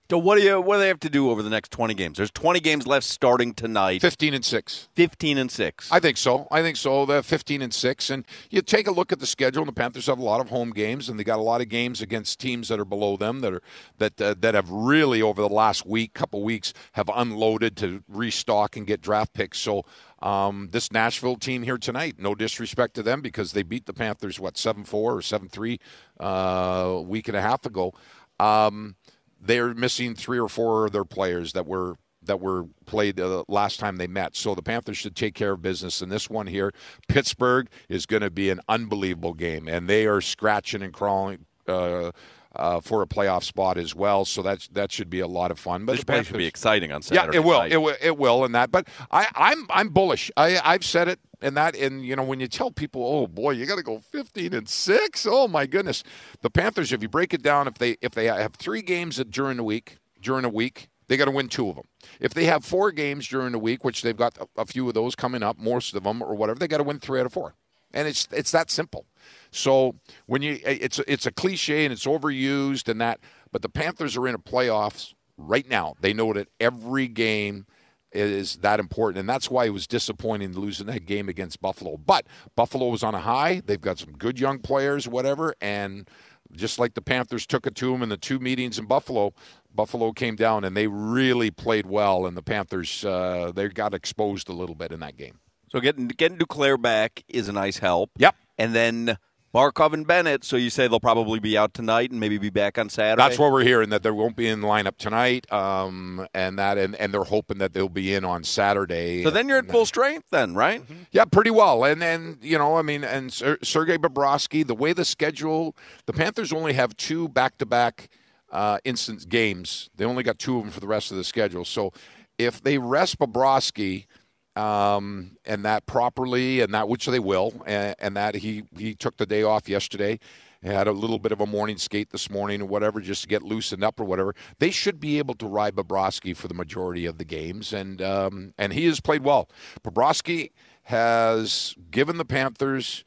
So 0.10 0.18
what 0.18 0.40
do 0.40 0.44
you 0.44 0.60
what 0.60 0.78
do 0.78 0.80
they 0.80 0.88
have 0.88 1.00
to 1.02 1.10
do 1.10 1.30
over 1.30 1.44
the 1.44 1.52
next 1.52 1.70
twenty 1.72 1.94
games? 1.94 2.18
There's 2.18 2.32
twenty 2.32 2.60
games 2.60 2.88
left 2.88 3.06
starting 3.06 3.54
tonight. 3.54 4.02
Fifteen 4.02 4.34
and 4.34 4.44
six. 4.44 4.90
Fifteen 4.96 5.38
and 5.38 5.52
six. 5.52 5.92
I 5.92 6.00
think 6.00 6.18
so. 6.18 6.48
I 6.50 6.64
think 6.64 6.78
so. 6.78 7.06
They're 7.06 7.22
fifteen 7.22 7.62
and 7.62 7.72
six, 7.72 8.10
and 8.10 8.26
you 8.50 8.64
take 8.64 8.88
a 8.88 8.92
look 8.92 9.12
at 9.12 9.20
the 9.20 9.28
schedule. 9.28 9.62
And 9.62 9.68
the 9.68 9.74
Panthers 9.74 10.08
have 10.08 10.18
a 10.18 10.24
lot 10.24 10.42
of 10.42 10.50
home 10.50 10.72
games, 10.72 11.10
and 11.10 11.20
they 11.20 11.24
got 11.24 11.38
a 11.38 11.44
lot 11.44 11.62
of 11.62 11.70
games 11.70 12.02
against 12.02 12.40
teams 12.40 12.70
that 12.70 12.80
are 12.80 12.86
below 12.86 13.18
them 13.18 13.42
that 13.42 13.54
are 13.54 13.62
that 14.00 14.20
uh, 14.20 14.34
that 14.40 14.56
have 14.56 14.72
really 14.72 15.22
over 15.22 15.44
the 15.44 15.48
last 15.48 15.86
week, 15.86 16.16
couple 16.16 16.42
weeks, 16.42 16.74
have 16.94 17.12
unloaded 17.14 17.78
to 17.78 18.04
restock 18.08 18.76
and 18.76 18.88
get 18.88 19.02
draft 19.02 19.34
picks. 19.34 19.60
So 19.60 19.86
um, 20.24 20.70
this 20.72 20.92
Nashville 20.92 21.36
team 21.36 21.62
here 21.62 21.78
tonight, 21.78 22.16
no 22.18 22.34
disrespect 22.34 22.96
to 22.96 23.04
them 23.04 23.22
because 23.22 23.52
they 23.52 23.62
beat 23.62 23.86
the 23.86 23.94
Panthers 23.94 24.40
what 24.40 24.58
seven 24.58 24.86
four 24.86 25.16
or 25.16 25.22
seven 25.22 25.50
three 25.50 25.80
uh, 26.20 26.26
a 26.26 27.02
week 27.04 27.28
and 27.28 27.38
a 27.38 27.42
half 27.44 27.64
ago. 27.68 27.94
Um, 28.40 28.96
they're 29.42 29.74
missing 29.74 30.16
three 30.16 30.40
or 30.40 30.50
four 30.50 30.86
of 30.86 30.92
their 30.92 31.06
players 31.06 31.54
that 31.54 31.66
were 31.66 31.96
that 32.22 32.40
were 32.40 32.66
played 32.86 33.20
uh, 33.20 33.44
last 33.48 33.80
time 33.80 33.98
they 33.98 34.08
met. 34.08 34.36
So 34.36 34.54
the 34.54 34.62
Panthers 34.62 34.98
should 34.98 35.16
take 35.16 35.34
care 35.34 35.54
of 35.54 35.62
business 35.62 36.02
in 36.02 36.10
this 36.10 36.30
one 36.30 36.48
here. 36.48 36.74
Pittsburgh 37.08 37.70
is 37.88 38.06
going 38.06 38.22
to 38.22 38.30
be 38.30 38.50
an 38.50 38.60
unbelievable 38.68 39.34
game, 39.34 39.68
and 39.68 39.90
they 39.90 40.06
are 40.06 40.22
scratching 40.22 40.82
and 40.82 40.94
crawling. 40.94 41.46
Uh, 41.68 42.12
uh, 42.56 42.82
for 42.82 43.04
a 43.04 43.06
playoff 43.06 43.44
spot 43.44 43.78
as 43.78 43.94
well. 43.94 44.26
So 44.26 44.42
that 44.42 44.68
that 44.74 44.92
should 44.92 45.10
be 45.10 45.20
a 45.20 45.28
lot 45.28 45.52
of 45.52 45.60
fun. 45.60 45.86
But 45.86 45.94
this 45.94 46.04
play 46.04 46.24
should 46.24 46.38
be 46.38 46.48
exciting 46.48 46.92
on 46.92 47.04
Saturday. 47.04 47.38
Yeah, 47.38 47.42
it 47.42 47.46
will. 47.46 47.60
Night. 47.60 47.72
It 47.72 47.78
will. 47.78 47.96
It 48.02 48.18
will. 48.18 48.44
And 48.44 48.56
that. 48.56 48.72
But 48.72 48.88
I, 49.12 49.28
I'm 49.36 49.68
I'm 49.70 49.90
bullish. 49.90 50.32
I 50.36 50.60
I've 50.64 50.84
said 50.84 51.08
it. 51.08 51.20
And 51.42 51.56
that, 51.56 51.76
and 51.76 52.04
you 52.04 52.16
know, 52.16 52.24
when 52.24 52.40
you 52.40 52.48
tell 52.48 52.72
people, 52.72 53.06
"Oh 53.06 53.28
boy, 53.28 53.52
you 53.52 53.66
got 53.66 53.78
to 53.78 53.84
go 53.84 54.00
15 54.00 54.54
and 54.54 54.68
six," 54.68 55.26
oh 55.30 55.48
my 55.48 55.66
goodness, 55.66 56.04
the 56.42 56.50
Panthers. 56.50 56.92
If 56.92 57.02
you 57.02 57.08
break 57.08 57.34
it 57.34 57.42
down, 57.42 57.68
if 57.68 57.76
they 57.76 57.98
if 58.02 58.12
they 58.12 58.26
have 58.26 58.56
three 58.56 58.82
games 58.82 59.24
during 59.30 59.58
the 59.58 59.64
week, 59.64 59.98
during 60.22 60.44
a 60.44 60.50
week, 60.50 60.90
they 61.08 61.18
got 61.18 61.26
to 61.26 61.32
win 61.32 61.48
two 61.50 61.70
of 61.70 61.76
them. 61.76 61.86
If 62.20 62.34
they 62.34 62.46
have 62.46 62.64
four 62.64 62.92
games 62.92 63.28
during 63.28 63.52
the 63.52 63.60
week, 63.60 63.84
which 63.84 64.02
they've 64.02 64.16
got 64.16 64.38
a, 64.38 64.62
a 64.62 64.66
few 64.66 64.88
of 64.88 64.94
those 64.94 65.16
coming 65.16 65.42
up, 65.42 65.58
most 65.58 65.96
of 65.96 66.04
them 66.04 66.22
or 66.22 66.36
whatever, 66.36 66.60
they 66.60 66.68
got 66.68 66.78
to 66.78 66.84
win 66.84 67.00
three 67.00 67.20
out 67.20 67.26
of 67.26 67.34
four. 67.34 67.56
And 67.94 68.08
it's 68.08 68.28
it's 68.32 68.52
that 68.52 68.70
simple. 68.70 69.08
So 69.50 69.96
when 70.28 70.42
you 70.42 70.60
eh, 70.64 70.78
it's 70.82 71.00
it's 71.08 71.26
a 71.26 71.32
cliche 71.32 71.86
and 71.86 71.92
it's 71.92 72.06
overused 72.06 72.88
and 72.88 73.02
that, 73.02 73.20
but 73.52 73.62
the 73.62 73.70
Panthers 73.70 74.16
are 74.16 74.28
in 74.28 74.36
a 74.36 74.40
playoffs 74.40 75.14
right 75.38 75.68
now. 75.68 75.96
They 76.00 76.14
know 76.14 76.34
that 76.34 76.50
every 76.60 77.08
game 77.08 77.66
is 78.12 78.58
that 78.58 78.80
important, 78.80 79.20
and 79.20 79.30
that's 79.30 79.50
why 79.50 79.66
it 79.66 79.70
was 79.70 79.88
disappointing 79.88 80.54
losing 80.54 80.88
that 80.88 81.06
game 81.06 81.30
against 81.30 81.62
Buffalo. 81.62 81.98
But 81.98 82.26
Buffalo 82.56 82.88
was 82.88 83.04
on 83.04 83.16
a 83.16 83.20
high. 83.20 83.62
They've 83.66 83.80
got 83.80 84.00
some 84.00 84.14
good 84.14 84.40
young 84.40 84.60
players, 84.60 85.08
whatever, 85.08 85.54
and 85.62 86.10
just 86.52 86.80
like 86.80 86.96
the 86.96 87.02
Panthers 87.02 87.46
took 87.46 87.68
it 87.68 87.76
to 87.76 87.92
them 87.92 88.02
in 88.02 88.10
the 88.10 88.18
two 88.18 88.40
meetings 88.40 88.80
in 88.80 88.86
Buffalo, 88.86 89.34
Buffalo 89.74 90.12
came 90.12 90.36
down 90.36 90.64
and 90.64 90.76
they 90.76 90.88
really 90.88 91.52
played 91.52 91.86
well, 91.86 92.26
and 92.26 92.36
the 92.36 92.42
Panthers 92.42 93.06
uh, 93.06 93.52
they 93.54 93.68
got 93.70 93.94
exposed 93.94 94.50
a 94.50 94.54
little 94.54 94.76
bit 94.76 94.92
in 94.92 95.00
that 95.02 95.18
game. 95.18 95.40
So 95.70 95.80
getting 95.80 96.08
getting 96.08 96.38
Duclair 96.38 96.82
back 96.82 97.24
is 97.28 97.48
a 97.48 97.54
nice 97.54 97.78
help. 97.78 98.12
Yep, 98.18 98.36
and 98.58 98.74
then 98.74 99.18
Barkov 99.54 99.94
and 99.94 100.06
Bennett. 100.06 100.44
So 100.44 100.56
you 100.56 100.70
say 100.70 100.88
they'll 100.88 101.00
probably 101.00 101.40
be 101.40 101.58
out 101.58 101.74
tonight 101.74 102.12
and 102.12 102.20
maybe 102.20 102.38
be 102.38 102.50
back 102.50 102.78
on 102.78 102.90
Saturday. 102.90 103.22
That's 103.22 103.40
what 103.40 103.52
we're 103.52 103.64
hearing 103.64 103.90
that 103.90 104.04
they 104.04 104.12
won't 104.12 104.36
be 104.36 104.48
in 104.48 104.62
the 104.62 104.68
lineup 104.68 104.98
tonight, 104.98 105.52
um, 105.52 106.28
and 106.34 106.60
that 106.60 106.78
and, 106.78 106.96
and 106.96 107.14
they're 107.14 107.24
hoping 107.24 107.58
that 107.58 107.74
they'll 107.74 107.90
be 107.90 108.14
in 108.14 108.24
on 108.26 108.44
Saturday. 108.44 109.24
So 109.24 109.30
then 109.30 109.50
you're 109.50 109.58
at 109.60 109.70
full 109.70 109.86
strength, 109.86 110.26
then, 110.30 110.54
right? 110.54 110.82
Mm-hmm. 110.82 111.04
Yeah, 111.12 111.26
pretty 111.26 111.52
well. 111.52 111.84
And 111.84 112.02
then 112.02 112.38
you 112.42 112.58
know, 112.58 112.78
I 112.78 112.82
mean, 112.82 113.04
and 113.04 113.34
Sergei 113.34 113.98
Bobrovsky, 113.98 114.66
the 114.66 114.76
way 114.76 114.94
the 114.94 115.06
schedule, 115.06 115.76
the 116.06 116.14
Panthers 116.14 116.54
only 116.54 116.74
have 116.74 116.96
two 116.98 117.28
back-to-back 117.30 118.10
uh, 118.52 118.78
instant 118.84 119.28
games. 119.30 119.90
They 119.96 120.06
only 120.06 120.24
got 120.24 120.40
two 120.40 120.58
of 120.58 120.64
them 120.64 120.72
for 120.72 120.80
the 120.80 120.88
rest 120.88 121.12
of 121.12 121.18
the 121.18 121.24
schedule. 121.24 121.66
So 121.66 121.92
if 122.38 122.62
they 122.62 122.78
rest 122.78 123.18
Bobrovsky– 123.20 124.06
um, 124.60 125.38
and 125.46 125.64
that 125.64 125.86
properly, 125.86 126.60
and 126.60 126.74
that 126.74 126.90
which 126.90 127.06
they 127.06 127.20
will, 127.20 127.64
and, 127.66 127.96
and 128.00 128.18
that 128.18 128.36
he 128.36 128.64
he 128.78 128.94
took 128.94 129.18
the 129.18 129.26
day 129.26 129.44
off 129.44 129.70
yesterday. 129.70 130.20
Had 130.62 130.88
a 130.88 130.92
little 130.92 131.20
bit 131.20 131.32
of 131.32 131.40
a 131.40 131.46
morning 131.46 131.78
skate 131.78 132.10
this 132.10 132.30
morning 132.30 132.62
or 132.62 132.66
whatever, 132.66 133.00
just 133.00 133.22
to 133.22 133.30
get 133.30 133.42
loosened 133.42 133.82
up 133.82 133.98
or 133.98 134.04
whatever. 134.04 134.36
They 134.60 134.72
should 134.72 135.00
be 135.00 135.18
able 135.18 135.36
to 135.36 135.48
ride 135.48 135.74
Bobrovsky 135.74 136.36
for 136.36 136.50
the 136.50 136.54
majority 136.54 137.06
of 137.06 137.18
the 137.18 137.24
games, 137.24 137.72
and 137.72 138.02
um, 138.02 138.54
and 138.58 138.74
he 138.74 138.86
has 138.88 139.00
played 139.00 139.24
well. 139.24 139.50
Bobrovsky 139.82 140.52
has 140.84 141.76
given 141.92 142.18
the 142.18 142.26
Panthers 142.26 143.06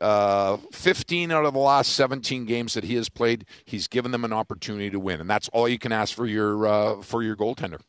uh, 0.00 0.56
15 0.72 1.30
out 1.30 1.44
of 1.44 1.52
the 1.52 1.58
last 1.58 1.92
17 1.92 2.46
games 2.46 2.72
that 2.72 2.84
he 2.84 2.94
has 2.94 3.10
played. 3.10 3.44
He's 3.66 3.86
given 3.86 4.12
them 4.12 4.24
an 4.24 4.32
opportunity 4.32 4.88
to 4.88 4.98
win, 4.98 5.20
and 5.20 5.28
that's 5.28 5.50
all 5.50 5.68
you 5.68 5.78
can 5.78 5.92
ask 5.92 6.14
for 6.14 6.24
your 6.24 6.66
uh, 6.66 7.02
for 7.02 7.22
your 7.22 7.36
goaltender. 7.36 7.80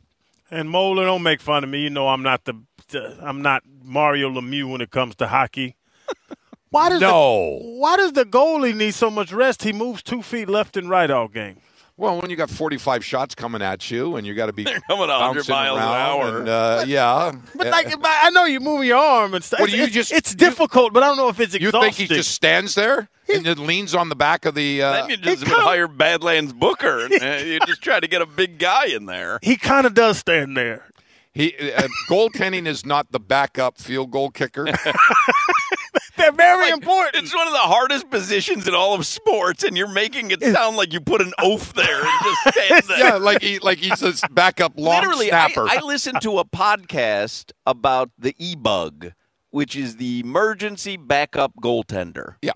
And 0.54 0.70
Moller, 0.70 1.06
don't 1.06 1.24
make 1.24 1.40
fun 1.40 1.64
of 1.64 1.70
me. 1.70 1.80
You 1.80 1.90
know 1.90 2.10
I'm 2.10 2.24
not 2.24 2.44
the, 2.44 2.62
the 2.92 3.18
I'm 3.22 3.42
not 3.42 3.64
Mario 3.84 4.30
Lemieux 4.30 4.72
when 4.72 4.82
it 4.82 4.92
comes 4.92 5.16
to 5.16 5.28
hockey. 5.28 5.76
Why 6.70 6.88
does 6.90 7.02
No. 7.02 7.60
the, 7.60 7.66
why 7.80 7.98
does 7.98 8.14
the 8.14 8.24
goalie 8.24 8.74
need 8.74 8.94
so 8.94 9.10
much 9.10 9.34
rest? 9.34 9.64
He 9.64 9.74
moves 9.74 10.02
two 10.02 10.22
feet 10.22 10.48
left 10.48 10.78
and 10.78 10.90
right 10.90 11.10
all 11.12 11.28
game. 11.28 11.58
Well, 11.98 12.20
when 12.22 12.30
you 12.32 12.38
got 12.38 12.50
45 12.50 13.04
shots 13.04 13.36
coming 13.36 13.62
at 13.62 13.92
you, 13.92 14.16
and 14.16 14.26
you 14.26 14.34
got 14.34 14.46
to 14.46 14.54
be 14.54 14.64
coming 14.88 15.10
100 15.10 15.10
bouncing 15.36 15.54
miles 15.54 15.78
an 15.78 15.84
around 15.84 16.22
hour. 16.22 16.40
and, 16.40 16.48
uh, 16.50 16.84
yeah, 16.88 17.34
But 17.56 17.68
like, 17.68 17.94
I 18.02 18.30
know 18.30 18.46
you 18.46 18.62
move 18.62 18.86
your 18.86 18.98
arm 18.98 19.34
and 19.34 19.44
stuff. 19.44 19.60
What 19.60 19.70
do 19.70 19.76
you 19.78 19.84
it's, 19.84 19.94
just- 19.94 20.12
it's 20.14 20.32
you- 20.32 20.38
difficult, 20.38 20.94
but 20.94 21.04
I 21.04 21.08
don't 21.08 21.18
know 21.18 21.28
if 21.28 21.42
it's 21.42 21.54
you 21.54 21.68
exhausting. 21.68 21.92
think 21.94 22.10
he 22.10 22.16
just 22.16 22.32
stands 22.32 22.74
there 22.76 23.10
and 23.28 23.46
then 23.46 23.68
leans 23.68 23.94
on 23.94 24.08
the 24.08 24.16
back 24.16 24.46
of 24.46 24.56
the? 24.56 24.82
Uh, 24.82 24.92
then 24.94 25.10
you 25.10 25.18
just 25.18 25.44
it 25.44 25.50
would 25.50 25.58
hire 25.60 25.88
Badlands 25.90 26.54
Booker. 26.54 27.02
And, 27.06 27.14
uh, 27.22 27.44
you 27.46 27.60
just 27.68 27.82
try 27.82 28.00
to 28.00 28.08
get 28.08 28.22
a 28.22 28.26
big 28.26 28.58
guy 28.60 28.86
in 28.88 29.06
there. 29.08 29.40
he 29.44 29.58
kind 29.58 29.86
of 29.86 29.94
does 29.94 30.18
stand 30.18 30.56
there. 30.56 30.86
He 31.34 31.56
uh, 31.74 31.88
goaltending 32.10 32.68
is 32.68 32.86
not 32.86 33.12
the 33.12 33.20
backup 33.20 33.78
field 33.78 34.12
goal 34.12 34.30
kicker. 34.32 34.66
They're 36.18 36.32
very 36.32 36.66
Like, 36.66 36.74
important. 36.74 37.24
It's 37.24 37.34
one 37.34 37.48
of 37.48 37.54
the 37.54 37.60
hardest 37.60 38.10
positions 38.12 38.68
in 38.68 38.76
all 38.76 38.94
of 38.94 39.06
sports, 39.06 39.64
and 39.64 39.76
you're 39.76 39.88
making 39.92 40.30
it 40.32 40.44
sound 40.44 40.78
like 40.78 40.94
you 40.94 41.00
put 41.02 41.22
an 41.22 41.32
oath 41.40 41.74
there 41.74 42.02
and 42.02 42.10
just 42.24 42.58
stand 42.58 42.84
there. 42.88 43.00
yeah, 43.00 43.16
like 43.16 43.42
he 43.42 43.60
like 43.60 43.80
he's 43.80 44.02
a 44.04 44.14
backup 44.30 44.74
long 44.78 44.96
Literally, 45.02 45.32
I, 45.32 45.48
snapper. 45.50 45.68
I 45.70 45.80
listened 45.82 46.22
to 46.22 46.38
a 46.40 46.46
podcast 46.46 47.52
about 47.66 48.12
the 48.20 48.36
e-bug, 48.38 49.14
which 49.50 49.76
is 49.76 49.98
the 49.98 50.20
emergency 50.20 50.96
backup 50.98 51.54
goaltender. 51.62 52.36
yeah, 52.42 52.52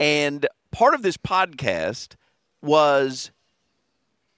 And 0.00 0.46
part 0.72 0.94
of 0.94 1.02
this 1.02 1.16
podcast 1.16 2.14
was 2.60 3.30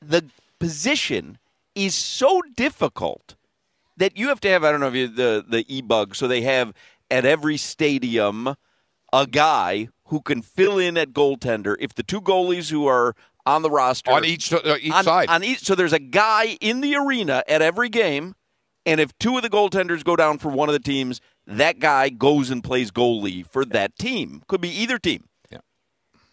the 0.03 0.25
position 0.59 1.39
is 1.75 1.95
so 1.95 2.43
difficult 2.57 3.35
that 3.99 4.17
you 4.17 4.29
have 4.29 4.41
to 4.41 4.49
have 4.49 4.65
I 4.65 4.71
don't 4.71 4.81
know 4.81 4.89
if 4.89 4.95
you 4.95 5.09
the 5.09 5.45
the 5.47 5.65
e-bug 5.69 6.17
so 6.17 6.27
they 6.27 6.43
have 6.43 6.73
at 7.11 7.25
every 7.25 7.57
stadium 7.57 8.55
a 9.13 9.27
guy 9.27 9.89
who 10.07 10.21
can 10.21 10.43
fill 10.43 10.79
in 10.79 10.97
at 10.97 11.13
goaltender 11.13 11.77
if 11.81 11.95
the 11.95 12.03
two 12.03 12.21
goalies 12.21 12.71
who 12.71 12.87
are 12.87 13.15
on 13.47 13.63
the 13.63 13.71
roster 13.71 14.11
on 14.11 14.25
each 14.25 14.53
uh, 14.53 14.77
each 14.81 14.93
on, 14.93 15.05
side. 15.05 15.29
on 15.29 15.43
each 15.45 15.61
so 15.61 15.75
there's 15.75 15.93
a 15.93 15.99
guy 15.99 16.57
in 16.61 16.81
the 16.81 16.95
arena 16.97 17.43
at 17.49 17.63
every 17.63 17.89
game 17.89 18.35
and 18.87 19.01
if 19.01 19.17
two 19.19 19.37
of 19.37 19.43
the 19.43 19.51
goaltenders 19.51 20.05
go 20.05 20.17
down 20.17 20.39
for 20.39 20.49
one 20.51 20.69
of 20.69 20.73
the 20.73 20.79
teams 20.79 21.21
that 21.47 21.79
guy 21.79 22.09
goes 22.11 22.51
and 22.51 22.63
plays 22.63 22.91
goalie 22.91 23.47
for 23.47 23.65
that 23.65 23.97
team 23.99 24.43
could 24.49 24.61
be 24.61 24.69
either 24.69 24.99
team 24.99 25.25
Yeah. 25.51 25.59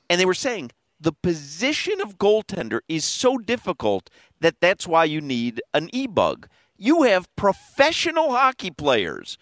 and 0.09 0.19
they 0.19 0.25
were 0.25 0.33
saying 0.33 0.71
the 1.05 1.13
position 1.13 2.01
of 2.01 2.17
goaltender 2.17 2.79
is 2.89 3.05
so 3.05 3.37
difficult 3.37 4.09
that 4.41 4.55
that's 4.59 4.87
why 4.87 5.03
you 5.03 5.21
need 5.21 5.61
an 5.73 5.87
e-bug 5.93 6.47
you 6.77 7.03
have 7.03 7.33
professional 7.35 8.31
hockey 8.31 8.71
players 8.71 9.37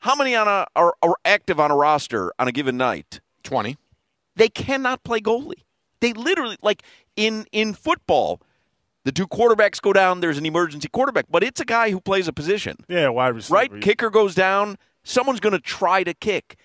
how 0.00 0.16
many 0.16 0.34
on 0.34 0.48
a 0.48 0.66
are, 0.74 0.94
are 1.00 1.14
active 1.24 1.60
on 1.60 1.70
a 1.70 1.76
roster 1.76 2.32
on 2.38 2.48
a 2.48 2.52
given 2.52 2.76
night 2.76 3.20
Twenty. 3.44 3.76
they 4.34 4.48
cannot 4.48 5.04
play 5.04 5.20
goalie. 5.20 5.62
They 6.00 6.12
literally 6.12 6.56
like 6.62 6.82
in 7.14 7.46
in 7.52 7.74
football, 7.74 8.40
the 9.04 9.12
two 9.12 9.28
quarterbacks 9.28 9.80
go 9.80 9.92
down. 9.92 10.18
There's 10.20 10.38
an 10.38 10.46
emergency 10.46 10.88
quarterback, 10.88 11.26
but 11.30 11.44
it's 11.44 11.60
a 11.60 11.64
guy 11.64 11.90
who 11.92 12.00
plays 12.00 12.26
a 12.26 12.32
position, 12.32 12.76
yeah, 12.88 13.08
wide 13.08 13.34
receiver. 13.36 13.54
right? 13.54 13.80
Kicker 13.80 14.10
goes 14.10 14.34
down. 14.34 14.78
Someone's 15.04 15.40
going 15.40 15.52
to 15.52 15.60
try 15.60 16.02
to 16.02 16.14
kick. 16.14 16.56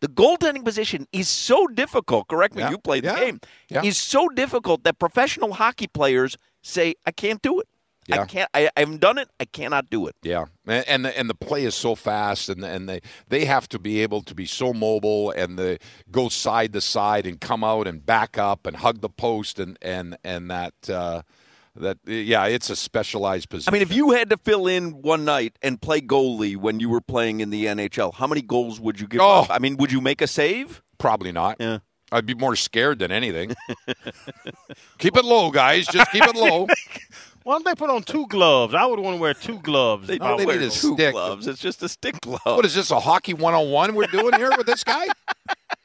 The 0.00 0.08
goaltending 0.08 0.64
position 0.64 1.06
is 1.12 1.28
so 1.28 1.66
difficult. 1.66 2.28
Correct 2.28 2.54
me. 2.54 2.62
Yeah, 2.62 2.70
You 2.70 2.78
played 2.78 3.04
the 3.04 3.08
yeah, 3.08 3.20
game. 3.20 3.40
yeah. 3.68 3.82
Is 3.82 3.98
so 3.98 4.28
difficult 4.28 4.84
that 4.84 4.98
professional 4.98 5.52
hockey 5.54 5.86
players 5.86 6.36
say, 6.62 6.94
"I 7.06 7.10
can't 7.10 7.42
do 7.42 7.60
it. 7.60 7.68
I 8.10 8.24
can't. 8.24 8.50
I, 8.54 8.70
I, 8.76 8.80
haven't 8.80 9.00
done 9.00 9.18
it. 9.18 9.28
I 9.38 9.44
cannot 9.44 9.90
do 9.90 10.06
it." 10.06 10.16
Yeah, 10.22 10.46
and 10.66 10.88
and 10.88 11.04
the, 11.04 11.18
and 11.18 11.30
the 11.30 11.34
play 11.34 11.64
is 11.64 11.74
so 11.74 11.94
fast, 11.94 12.48
and 12.48 12.64
and 12.64 12.88
they 12.88 13.00
they 13.28 13.44
have 13.44 13.68
to 13.68 13.78
be 13.78 14.00
able 14.00 14.22
to 14.22 14.34
be 14.34 14.46
so 14.46 14.72
mobile 14.72 15.30
and 15.30 15.58
the 15.58 15.78
go 16.10 16.28
side 16.28 16.72
to 16.72 16.80
side 16.80 17.26
and 17.26 17.40
come 17.40 17.62
out 17.62 17.86
and 17.86 18.04
back 18.04 18.38
up 18.38 18.66
and 18.66 18.78
hug 18.78 19.02
the 19.02 19.10
post 19.10 19.58
and 19.60 19.78
and 19.82 20.16
and 20.24 20.50
that 20.50 20.74
uh, 20.88 21.22
that 21.76 21.98
yeah, 22.06 22.46
it's 22.46 22.68
a 22.70 22.76
specialized 22.76 23.48
position. 23.48 23.70
I 23.70 23.72
mean, 23.72 23.82
if 23.82 23.92
you 23.92 24.10
had 24.10 24.30
to 24.30 24.36
fill 24.36 24.66
in 24.66 25.02
one 25.02 25.24
night 25.24 25.56
and 25.62 25.80
play 25.80 26.00
goalie 26.00 26.56
when 26.56 26.80
you 26.80 26.88
were 26.88 27.00
playing 27.00 27.40
in 27.40 27.50
the 27.50 27.66
NHL, 27.66 28.14
how 28.14 28.26
many 28.26 28.42
goals 28.42 28.80
would 28.80 29.00
you 29.00 29.06
give 29.06 29.20
Oh. 29.20 29.40
up? 29.42 29.46
I 29.50 29.58
mean, 29.58 29.76
would 29.76 29.92
you 29.92 30.00
make 30.00 30.20
a 30.20 30.26
save? 30.26 30.82
probably 30.98 31.32
not. 31.32 31.56
Yeah. 31.60 31.78
I'd 32.12 32.26
be 32.26 32.34
more 32.34 32.56
scared 32.56 32.98
than 32.98 33.12
anything. 33.12 33.54
keep 34.98 35.16
it 35.16 35.24
low, 35.24 35.50
guys. 35.50 35.86
Just 35.86 36.10
keep 36.10 36.24
it 36.24 36.34
low. 36.36 36.66
Why 37.44 37.54
don't 37.54 37.64
they 37.64 37.74
put 37.74 37.88
on 37.88 38.02
two 38.02 38.26
gloves? 38.26 38.74
I 38.74 38.84
would 38.84 38.98
want 39.00 39.16
to 39.16 39.20
wear 39.20 39.32
two 39.32 39.60
gloves. 39.60 40.08
They 40.08 40.14
if 40.14 40.20
don't 40.20 40.36
they 40.36 40.44
wear 40.44 40.58
need 40.58 40.66
a 40.66 40.70
two 40.70 40.94
stick. 40.94 41.12
gloves. 41.12 41.46
It's 41.46 41.60
just 41.60 41.82
a 41.82 41.88
stick 41.88 42.20
glove. 42.20 42.40
What 42.44 42.64
is 42.66 42.74
this? 42.74 42.90
A 42.90 43.00
hockey 43.00 43.32
one 43.32 43.54
on 43.54 43.70
one 43.70 43.94
we're 43.94 44.06
doing 44.08 44.34
here 44.34 44.50
with 44.56 44.66
this 44.66 44.84
guy? 44.84 45.06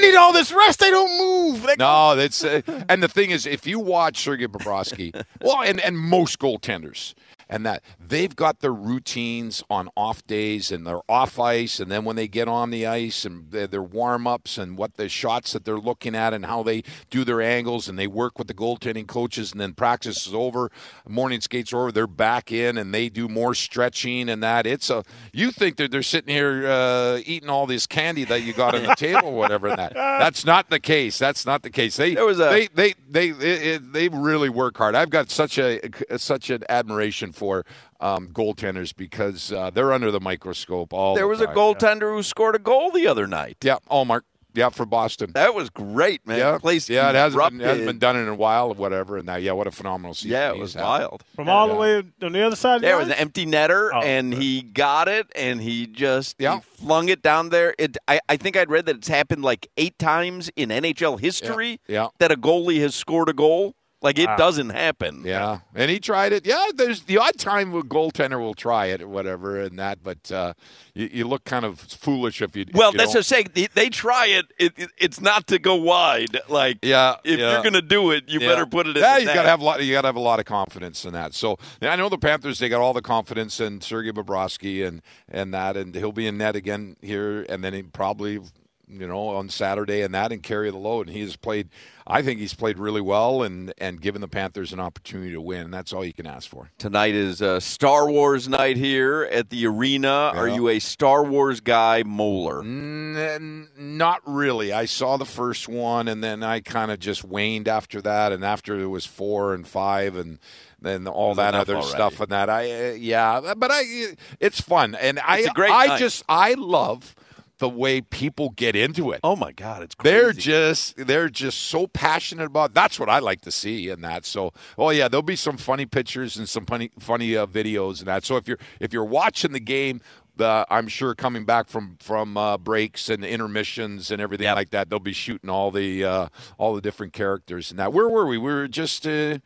They 0.00 0.08
need 0.08 0.16
all 0.16 0.32
this 0.32 0.52
rest. 0.52 0.80
They 0.80 0.90
don't 0.90 1.18
move. 1.18 1.62
They 1.62 1.76
No, 1.78 2.16
that's 2.16 2.44
uh, 2.44 2.62
and 2.88 3.02
the 3.02 3.08
thing 3.08 3.30
is, 3.30 3.46
if 3.46 3.66
you 3.66 3.78
watch 3.78 4.22
Sergei 4.22 4.46
Bobrovsky, 4.46 5.24
well, 5.40 5.62
and 5.62 5.80
and 5.80 5.98
most 5.98 6.38
goaltenders, 6.38 7.14
and 7.48 7.64
that 7.64 7.82
they've 8.04 8.34
got 8.34 8.60
their 8.60 8.72
routines 8.72 9.62
on 9.70 9.88
off 9.96 10.26
days 10.26 10.72
and 10.72 10.86
they're 10.86 11.00
off 11.08 11.38
ice, 11.38 11.78
and 11.80 11.90
then 11.90 12.04
when 12.04 12.16
they 12.16 12.28
get 12.28 12.48
on 12.48 12.70
the 12.70 12.86
ice 12.86 13.24
and 13.24 13.50
their, 13.50 13.66
their 13.66 13.82
warm 13.82 14.26
ups 14.26 14.58
and 14.58 14.76
what 14.76 14.96
the 14.96 15.08
shots 15.08 15.52
that 15.52 15.64
they're 15.64 15.78
looking 15.78 16.14
at 16.14 16.34
and 16.34 16.46
how 16.46 16.62
they 16.62 16.82
do 17.10 17.24
their 17.24 17.40
angles, 17.40 17.88
and 17.88 17.98
they 17.98 18.06
work 18.06 18.38
with 18.38 18.48
the 18.48 18.54
goaltending 18.54 19.06
coaches, 19.06 19.52
and 19.52 19.60
then 19.60 19.72
practice 19.74 20.26
is 20.26 20.34
over, 20.34 20.70
morning 21.08 21.40
skates 21.40 21.72
are 21.72 21.78
over, 21.82 21.92
they're 21.92 22.06
back 22.06 22.50
in 22.50 22.76
and 22.78 22.92
they 22.92 23.08
do 23.08 23.28
more 23.28 23.54
stretching 23.54 24.28
and 24.28 24.42
that. 24.42 24.66
It's 24.66 24.90
a 24.90 25.04
you 25.32 25.50
think 25.52 25.76
that 25.76 25.90
they're 25.90 26.02
sitting 26.02 26.34
here 26.34 26.66
uh, 26.66 27.20
eating 27.24 27.48
all 27.48 27.66
this 27.66 27.86
candy 27.86 28.24
that 28.24 28.42
you 28.42 28.52
got 28.52 28.74
on 28.74 28.82
the 28.82 28.94
table, 28.96 29.28
or 29.28 29.36
whatever. 29.36 29.68
And 29.68 29.78
that 29.78 29.94
that's 29.94 30.44
not 30.44 30.70
the 30.70 30.80
case. 30.80 31.18
That's 31.18 31.46
not 31.46 31.62
the 31.62 31.70
case. 31.70 31.96
They 31.96 32.14
was 32.14 32.40
a- 32.40 32.44
they 32.50 32.68
they 32.74 32.94
they 33.08 33.30
they, 33.30 33.52
it, 33.74 33.92
they 33.92 34.08
really 34.08 34.48
work 34.48 34.76
hard. 34.76 34.94
I've 34.94 35.10
got 35.10 35.30
such 35.30 35.58
a 35.58 35.80
such 36.16 36.50
an 36.50 36.64
admiration 36.68 37.32
for 37.36 37.64
um, 38.00 38.28
goaltenders 38.28 38.94
because 38.96 39.52
uh, 39.52 39.70
they're 39.70 39.92
under 39.92 40.10
the 40.10 40.20
microscope 40.20 40.92
all. 40.92 41.14
there 41.14 41.24
the 41.24 41.28
was 41.28 41.40
a 41.40 41.46
time. 41.46 41.54
goaltender 41.56 42.14
who 42.14 42.22
scored 42.22 42.54
a 42.56 42.58
goal 42.58 42.90
the 42.90 43.06
other 43.06 43.26
night. 43.26 43.58
Yeah, 43.62 43.76
Ullmark. 43.90 44.22
Yeah, 44.54 44.70
for 44.70 44.86
Boston. 44.86 45.32
That 45.34 45.54
was 45.54 45.68
great, 45.68 46.26
man. 46.26 46.38
yeah, 46.38 46.56
place 46.56 46.88
yeah, 46.88 47.10
it 47.10 47.14
hasn't 47.14 47.34
been, 47.34 47.60
erupted. 47.60 47.60
hasn't 47.60 47.86
been 47.88 47.98
done 47.98 48.16
in 48.16 48.26
a 48.26 48.34
while 48.34 48.68
or 48.68 48.74
whatever. 48.74 49.18
And 49.18 49.26
now, 49.26 49.36
yeah, 49.36 49.52
what 49.52 49.66
a 49.66 49.70
phenomenal 49.70 50.14
season. 50.14 50.30
Yeah, 50.30 50.48
it 50.48 50.56
was 50.56 50.72
had. 50.72 50.82
wild. 50.82 51.24
from 51.34 51.50
all 51.50 51.68
the 51.68 51.74
way 51.74 52.02
on 52.22 52.32
the 52.32 52.40
other 52.40 52.56
side. 52.56 52.76
Of 52.76 52.80
the 52.80 52.96
was 52.96 53.08
an 53.08 53.12
empty 53.14 53.44
netter, 53.44 53.90
Oh, 53.92 54.00
and 54.00 54.32
he 54.32 54.62
got 54.62 55.08
it, 55.08 55.26
and 55.36 55.60
he 55.60 55.86
just 55.86 56.36
Yeah. 56.38 56.54
he 56.54 56.60
flung 56.82 57.10
it 57.10 57.20
down 57.20 57.50
there. 57.50 57.74
It, 57.78 57.98
I, 58.08 58.18
I 58.30 58.38
think 58.38 58.56
I'd 58.56 58.70
read 58.70 58.86
that 58.86 58.96
it's 58.96 59.08
happened 59.08 59.42
like 59.42 59.68
eight 59.76 59.98
times 59.98 60.50
in 60.56 60.70
NHL 60.70 61.20
history 61.20 61.78
Yeah. 61.86 62.08
that 62.18 62.32
a 62.32 62.36
goalie 62.36 62.80
has 62.80 62.94
scored 62.94 63.28
a 63.28 63.34
goal. 63.34 63.74
Like 64.02 64.18
it 64.18 64.26
Wow. 64.26 64.36
doesn't 64.36 64.70
happen. 64.70 65.22
Yeah, 65.24 65.60
and 65.74 65.90
he 65.90 65.98
tried 65.98 66.32
it. 66.34 66.46
Yeah, 66.46 66.66
there's 66.74 67.04
the 67.04 67.16
odd 67.16 67.38
time 67.38 67.74
a 67.74 67.82
goaltender 67.82 68.38
will 68.38 68.54
try 68.54 68.86
it 68.86 69.00
or 69.00 69.08
whatever 69.08 69.58
and 69.58 69.78
that, 69.78 70.02
but 70.02 70.30
uh, 70.30 70.52
you, 70.94 71.08
you 71.10 71.24
look 71.26 71.44
kind 71.44 71.64
of 71.64 71.80
foolish 71.80 72.42
if 72.42 72.54
you. 72.54 72.66
if 72.68 72.74
Well, 72.74 72.92
you 72.92 72.98
that's 72.98 73.12
don't. 73.14 73.20
just 73.20 73.28
saying 73.30 73.48
they, 73.54 73.68
they 73.74 73.88
try 73.88 74.26
it, 74.26 74.46
it, 74.58 74.74
it. 74.76 74.90
It's 74.98 75.18
not 75.20 75.46
to 75.46 75.58
go 75.58 75.76
wide. 75.76 76.38
Like 76.48 76.78
Yeah, 76.82 77.16
if 77.24 77.38
yeah. 77.40 77.52
you're 77.54 77.62
gonna 77.62 77.80
do 77.80 78.10
it, 78.10 78.28
you 78.28 78.38
Yeah. 78.38 78.48
better 78.48 78.66
put 78.66 78.86
it 78.86 78.98
in. 78.98 79.02
Yeah, 79.02 79.14
the 79.14 79.20
you 79.20 79.26
net. 79.26 79.34
got 79.34 79.42
to 79.44 79.48
have 79.48 79.60
a 79.60 79.64
lot. 79.64 79.82
You 79.82 79.92
got 79.94 80.02
to 80.02 80.08
have 80.08 80.16
a 80.16 80.20
lot 80.20 80.40
of 80.40 80.44
confidence 80.44 81.04
in 81.06 81.14
that. 81.14 81.32
So 81.32 81.58
I 81.80 81.96
know 81.96 82.10
the 82.10 82.18
Panthers. 82.18 82.58
They 82.58 82.68
got 82.68 82.82
all 82.82 82.92
the 82.92 83.02
confidence 83.02 83.60
in 83.60 83.80
Sergei 83.80 84.10
Bobrovsky 84.12 84.86
and 84.86 85.00
and 85.26 85.54
that, 85.54 85.74
and 85.76 85.94
he'll 85.94 86.12
be 86.12 86.26
in 86.26 86.36
net 86.36 86.54
again 86.54 86.96
here, 87.00 87.46
and 87.48 87.64
then 87.64 87.72
he 87.72 87.82
probably 87.82 88.40
you 88.88 89.06
know, 89.06 89.28
on 89.28 89.48
Saturday 89.48 90.02
and 90.02 90.14
that 90.14 90.32
and 90.32 90.42
carry 90.42 90.70
the 90.70 90.76
load. 90.76 91.08
And 91.08 91.16
he 91.16 91.22
has 91.22 91.36
played. 91.36 91.68
I 92.06 92.22
think 92.22 92.38
he's 92.38 92.54
played 92.54 92.78
really 92.78 93.00
well 93.00 93.42
and 93.42 93.72
and 93.78 94.00
given 94.00 94.20
the 94.20 94.28
Panthers 94.28 94.72
an 94.72 94.78
opportunity 94.80 95.32
to 95.32 95.40
win. 95.40 95.62
And 95.62 95.74
that's 95.74 95.92
all 95.92 96.04
you 96.04 96.12
can 96.12 96.26
ask 96.26 96.48
for. 96.48 96.70
Tonight 96.78 97.14
is 97.14 97.42
uh, 97.42 97.58
Star 97.60 98.08
Wars 98.08 98.48
night 98.48 98.76
here 98.76 99.28
at 99.32 99.50
the 99.50 99.66
arena. 99.66 100.30
Are 100.34 100.48
you 100.48 100.68
a 100.68 100.78
Star 100.78 101.24
Wars 101.24 101.60
guy, 101.60 102.02
Moller? 102.04 102.62
Not 102.62 104.20
really. 104.24 104.72
I 104.72 104.84
saw 104.84 105.16
the 105.16 105.24
first 105.24 105.68
one, 105.68 106.08
and 106.08 106.22
then 106.22 106.42
I 106.42 106.60
kind 106.60 106.90
of 106.90 106.98
just 107.00 107.24
waned 107.24 107.68
after 107.68 108.00
that. 108.02 108.32
And 108.32 108.44
after 108.44 108.78
it 108.78 108.86
was 108.86 109.04
four 109.06 109.52
and 109.54 109.66
five, 109.66 110.16
and 110.16 110.38
then 110.80 111.08
all 111.08 111.34
that 111.34 111.54
other 111.54 111.74
already. 111.76 111.88
stuff 111.90 112.20
and 112.20 112.30
that. 112.30 112.48
I 112.48 112.90
uh, 112.90 112.92
yeah, 112.92 113.54
but 113.56 113.70
I 113.72 114.16
it's 114.40 114.60
fun, 114.60 114.94
and 114.94 115.18
I 115.18 115.38
It's 115.38 115.48
a 115.48 115.52
great 115.52 115.72
I 115.72 115.86
night. 115.86 115.98
just 115.98 116.22
I 116.28 116.54
love 116.54 117.14
the 117.58 117.68
way 117.68 118.00
people 118.02 118.50
get 118.50 118.76
into 118.76 119.12
it. 119.12 119.20
Oh 119.24 119.34
my 119.36 119.50
God, 119.52 119.82
it's 119.82 119.94
crazy. 119.94 120.14
They're 120.16 120.32
just 120.32 120.96
they're 121.06 121.28
just 121.28 121.58
so 121.62 121.86
passionate 121.86 122.44
about. 122.46 122.74
That's 122.74 123.00
what 123.00 123.08
I 123.08 123.18
like 123.18 123.40
to 123.42 123.50
see 123.50 123.88
in 123.88 124.02
that. 124.02 124.26
So, 124.26 124.52
oh 124.76 124.90
yeah, 124.90 125.08
there'll 125.08 125.22
be 125.22 125.36
some 125.36 125.56
funny 125.56 125.86
pictures 125.86 126.36
and 126.36 126.48
some 126.48 126.66
funny 126.66 126.90
funny 126.98 127.36
uh, 127.36 127.46
videos 127.46 128.00
and 128.00 128.08
that. 128.08 128.24
So 128.24 128.36
if 128.36 128.46
you're 128.46 128.58
if 128.80 128.92
you're 128.92 129.04
watching 129.04 129.52
the 129.52 129.60
game, 129.60 130.02
the 130.36 130.66
I'm 130.68 130.86
sure 130.88 131.14
coming 131.14 131.46
back 131.46 131.68
from 131.68 131.96
from 131.98 132.36
uh, 132.36 132.58
breaks 132.58 133.08
and 133.08 133.24
intermissions 133.24 134.10
and 134.10 134.20
everything 134.20 134.44
Yep. 134.44 134.56
like 134.56 134.70
that, 134.70 134.90
they'll 134.90 134.98
be 134.98 135.14
shooting 135.14 135.48
all 135.48 135.70
the 135.70 136.04
uh, 136.04 136.28
all 136.58 136.74
the 136.74 136.82
different 136.82 137.14
characters 137.14 137.70
and 137.70 137.78
that. 137.78 137.90
Where 137.92 138.08
were 138.08 138.26
we? 138.26 138.36
We 138.36 138.52
were 138.52 138.68
just 138.68 139.06
uh, 139.06 139.38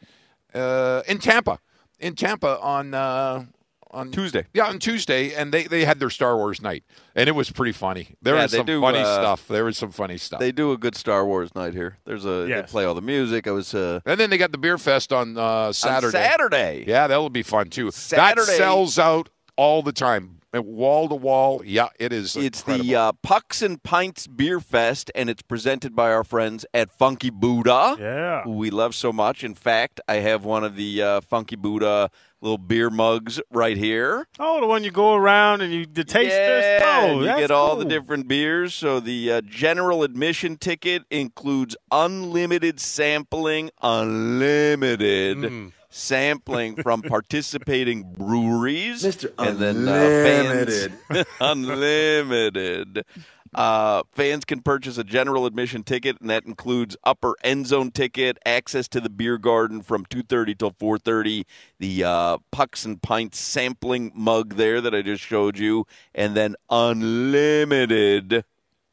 uh, 0.52 1.02
in 1.06 1.18
Tampa, 1.18 1.60
in 2.00 2.16
Tampa 2.16 2.58
on. 2.60 2.92
Uh, 2.94 3.44
on 3.92 4.10
Tuesday. 4.10 4.46
yeah, 4.54 4.66
on 4.66 4.78
Tuesday, 4.78 5.34
and 5.34 5.52
they, 5.52 5.64
they 5.64 5.84
had 5.84 5.98
their 5.98 6.10
Star 6.10 6.36
Wars 6.36 6.60
night, 6.62 6.84
and 7.14 7.28
it 7.28 7.32
was 7.32 7.50
pretty 7.50 7.72
funny. 7.72 8.14
There 8.22 8.34
Yeah, 8.36 8.42
was 8.42 8.52
they 8.52 8.56
some 8.58 8.66
do, 8.66 8.80
funny 8.80 8.98
uh, 8.98 9.14
stuff. 9.14 9.48
There 9.48 9.64
was 9.64 9.76
some 9.78 9.90
funny 9.92 10.16
stuff. 10.18 10.40
They 10.40 10.52
do 10.52 10.72
a 10.72 10.78
good 10.78 10.94
Star 10.96 11.26
Wars 11.26 11.54
night 11.54 11.74
here. 11.74 11.98
There's 12.04 12.24
a 12.24 12.46
Yes. 12.48 12.66
they 12.68 12.70
play 12.72 12.84
all 12.84 12.94
the 12.94 13.02
music. 13.02 13.46
I 13.46 13.50
was 13.52 13.74
uh, 13.74 14.00
And 14.06 14.18
then 14.20 14.30
they 14.30 14.38
got 14.38 14.52
the 14.52 14.58
beer 14.58 14.78
fest 14.78 15.12
on 15.12 15.36
uh, 15.36 15.72
Saturday. 15.72 16.06
on 16.18 16.24
Saturday. 16.24 16.84
Yeah, 16.86 17.06
that'll 17.06 17.30
be 17.30 17.42
fun 17.42 17.68
too. 17.70 17.90
Saturday- 17.90 18.46
That 18.46 18.56
sells 18.56 18.98
out 18.98 19.28
all 19.56 19.82
the 19.82 19.92
time, 19.92 20.39
wall 20.58 21.08
to 21.08 21.14
wall. 21.14 21.62
Yeah, 21.64 21.88
it 22.00 22.12
is. 22.12 22.34
It's 22.36 22.60
incredible. 22.60 22.86
the 22.88 22.96
uh, 22.96 23.12
Pucks 23.22 23.62
and 23.62 23.80
Pints 23.82 24.26
Beer 24.26 24.58
Fest, 24.58 25.10
and 25.14 25.30
it's 25.30 25.42
presented 25.42 25.94
by 25.94 26.10
our 26.12 26.24
friends 26.24 26.66
at 26.74 26.90
Funky 26.90 27.30
Buddha, 27.30 27.96
Yeah. 28.00 28.42
who 28.42 28.52
we 28.52 28.70
love 28.70 28.94
so 28.96 29.12
much. 29.12 29.44
In 29.44 29.54
fact, 29.54 30.00
I 30.08 30.14
have 30.16 30.44
one 30.44 30.64
of 30.64 30.74
the 30.74 31.02
uh, 31.02 31.20
Funky 31.20 31.54
Buddha 31.56 32.10
little 32.42 32.56
beer 32.58 32.88
mugs 32.88 33.38
right 33.52 33.76
here. 33.76 34.26
Oh, 34.38 34.60
the 34.60 34.66
one 34.66 34.82
you 34.82 34.90
go 34.90 35.14
around 35.14 35.60
and 35.60 35.72
you 35.72 35.84
the 35.86 36.04
tasters. 36.04 36.32
Yeah, 36.32 37.00
oh, 37.02 37.10
and 37.10 37.20
you 37.20 37.26
that's 37.26 37.40
get 37.40 37.50
all 37.50 37.76
the 37.76 37.84
different 37.84 38.26
beers. 38.28 38.72
So 38.74 38.98
the 38.98 39.30
uh, 39.30 39.40
general 39.42 40.02
admission 40.02 40.56
ticket 40.56 41.02
includes 41.10 41.76
unlimited 41.92 42.80
sampling, 42.80 43.70
unlimited 43.82 45.36
Mm. 45.38 45.72
Sampling 45.90 46.76
from 46.76 47.02
participating 47.16 48.12
breweries, 48.12 49.02
Mr. 49.02 49.32
and 49.38 49.58
then 49.58 49.86
uh, 49.86 49.92
fans 49.92 51.26
unlimited. 51.40 53.04
Uh, 53.52 54.02
fans 54.12 54.44
can 54.44 54.62
purchase 54.62 54.96
a 54.96 55.02
general 55.02 55.44
admission 55.44 55.82
ticket, 55.82 56.20
and 56.20 56.30
that 56.30 56.44
includes 56.44 56.96
upper 57.02 57.34
end 57.42 57.66
zone 57.66 57.90
ticket, 57.90 58.38
access 58.46 58.86
to 58.86 59.00
the 59.00 59.10
beer 59.10 59.38
garden 59.38 59.82
from 59.82 60.06
two 60.06 60.22
thirty 60.22 60.54
till 60.54 60.74
four 60.78 60.98
thirty, 60.98 61.44
the 61.80 62.04
uh, 62.04 62.38
pucks 62.52 62.84
and 62.84 63.02
pints 63.02 63.38
sampling 63.38 64.12
mug 64.14 64.54
there 64.54 64.80
that 64.80 64.94
I 64.94 65.02
just 65.02 65.24
showed 65.24 65.58
you, 65.58 65.86
and 66.14 66.36
then 66.36 66.54
unlimited 66.70 68.44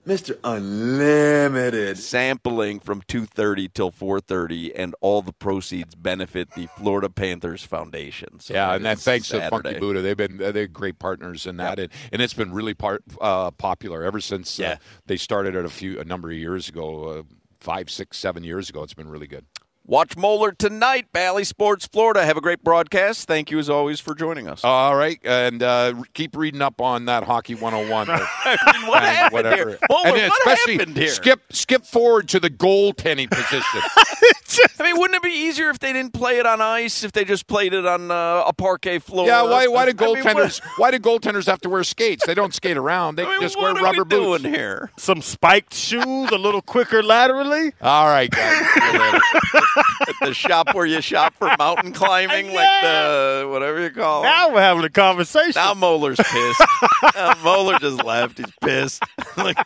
Mr. 0.08 0.38
Unlimited. 0.44 1.98
sampling 1.98 2.80
from 2.80 3.02
2.30 3.04 3.74
till 3.74 3.92
4.30 3.92 4.72
and 4.76 4.96
all 5.02 5.22
the 5.22 5.34
proceeds 5.34 5.96
benefit 5.96 6.52
the 6.56 6.68
florida 6.78 7.10
panthers 7.10 7.64
foundation 7.64 8.40
so 8.40 8.54
yeah, 8.54 8.74
and 8.76 8.86
that 8.86 8.98
is 8.98 9.04
thanks 9.04 9.28
to 9.30 9.50
Funky 9.50 9.78
Buddha. 9.80 10.02
They've 10.02 10.16
been 10.18 10.42
uh, 10.42 10.52
they're 10.52 10.68
great 10.68 10.98
partners 11.00 11.46
in 11.46 11.58
that, 11.58 11.78
and, 11.80 11.92
and 12.12 12.22
it's 12.22 12.34
been 12.34 12.54
really 12.54 12.74
part 12.74 13.04
uh, 13.22 13.52
popular 13.52 14.04
ever 14.04 14.20
since 14.22 14.58
Yeah. 14.58 14.72
uh, 14.72 14.76
they 15.08 15.18
started 15.18 15.56
it 15.56 15.66
a 15.66 15.70
few 15.70 16.00
a 16.00 16.04
number 16.06 16.30
of 16.32 16.38
years 16.38 16.70
ago, 16.70 17.04
uh, 17.10 17.24
five, 17.60 17.90
six, 17.90 18.18
seven 18.18 18.44
years 18.44 18.70
ago. 18.70 18.84
It's 18.84 18.94
been 18.94 19.10
really 19.10 19.28
good. 19.28 19.46
Watch 19.89 20.17
Moller 20.17 20.51
tonight, 20.51 21.13
Bally 21.13 21.46
Sports 21.46 21.88
Florida. 21.88 22.25
Have 22.25 22.36
a 22.36 22.41
great 22.41 22.62
broadcast. 22.62 23.25
Thank 23.25 23.51
you 23.51 23.58
as 23.58 23.70
always 23.70 24.01
for 24.01 24.13
joining 24.15 24.50
us. 24.50 24.62
All 24.65 24.98
right, 24.98 25.17
and 25.24 25.63
uh, 25.63 26.03
keep 26.13 26.36
reading 26.36 26.62
up 26.62 26.82
on 26.82 27.06
that 27.06 27.24
hockey 27.24 27.56
101. 27.56 28.08
what 28.08 28.17
and 28.17 28.58
happened 29.06 29.32
whatever. 29.32 29.70
here? 29.70 29.79
Moller, 29.89 30.08
and 30.08 30.17
then 30.17 30.29
what 30.29 30.58
happened 30.60 30.98
here? 30.98 31.08
skip 31.08 31.41
skip 31.53 31.86
forward 31.86 32.27
to 32.29 32.39
the 32.41 32.50
goaltending 32.50 33.32
position. 33.32 33.82
I 34.79 34.84
mean, 34.84 34.98
wouldn't 35.00 35.15
it 35.15 35.24
be 35.24 35.29
easier 35.29 35.70
if 35.70 35.79
they 35.79 35.94
didn't 35.94 36.13
play 36.13 36.39
it 36.39 36.46
on 36.46 36.60
ice? 36.60 37.03
If 37.06 37.13
they 37.13 37.24
just 37.24 37.48
played 37.48 37.74
it 37.74 37.86
on 37.86 38.12
uh, 38.12 38.44
a 38.46 38.51
parquet 38.53 39.00
floor? 39.00 39.26
yeah, 39.26 39.43
why 39.43 39.67
why 39.67 39.89
do 39.89 40.04
I 40.04 40.08
mean, 40.13 40.23
what- 40.26 40.36
goaltenders 40.36 40.62
why 40.78 40.91
do 40.91 41.00
goaltenders 41.00 41.45
have 41.45 41.62
to 41.62 41.69
wear 41.69 41.86
skates? 41.86 42.26
They 42.26 42.34
don't 42.34 42.54
skate 42.54 42.76
around. 42.76 43.15
They 43.15 43.23
I 43.23 43.30
mean, 43.30 43.41
just 43.41 43.56
what 43.56 43.76
wear 43.76 43.84
are 43.84 43.86
rubber 43.86 44.04
we 44.04 44.10
boots. 44.10 44.43
doing 44.43 44.54
here? 44.54 44.91
Some 44.97 45.21
spiked 45.21 45.73
shoes, 45.73 46.30
a 46.32 46.38
little 46.38 46.62
quicker 46.62 47.02
laterally. 47.02 47.71
All 47.82 48.08
right, 48.08 48.30
guys. 48.30 48.65
See 49.78 49.82
you 50.00 50.06
later. 50.08 50.18
At 50.22 50.28
the 50.28 50.34
shop 50.34 50.76
where 50.76 50.86
you 50.86 51.02
shop 51.02 51.34
for 51.36 51.54
mountain 51.58 51.94
climbing, 51.94 52.54
like 52.54 52.82
the 52.82 53.48
whatever 53.52 53.82
you 53.82 53.90
call 53.90 54.24
it. 54.24 54.28
Now 54.28 54.54
we're 54.54 54.62
having 54.62 54.84
a 54.84 54.90
conversation. 54.90 55.54
Now 55.56 55.74
Moller's 55.74 56.18
pissed. 56.18 56.62
now 57.16 57.34
Moller 57.44 57.78
just 57.80 58.04
left. 58.04 58.38
He's 58.38 58.54
pissed. 58.62 59.04
like, 59.38 59.58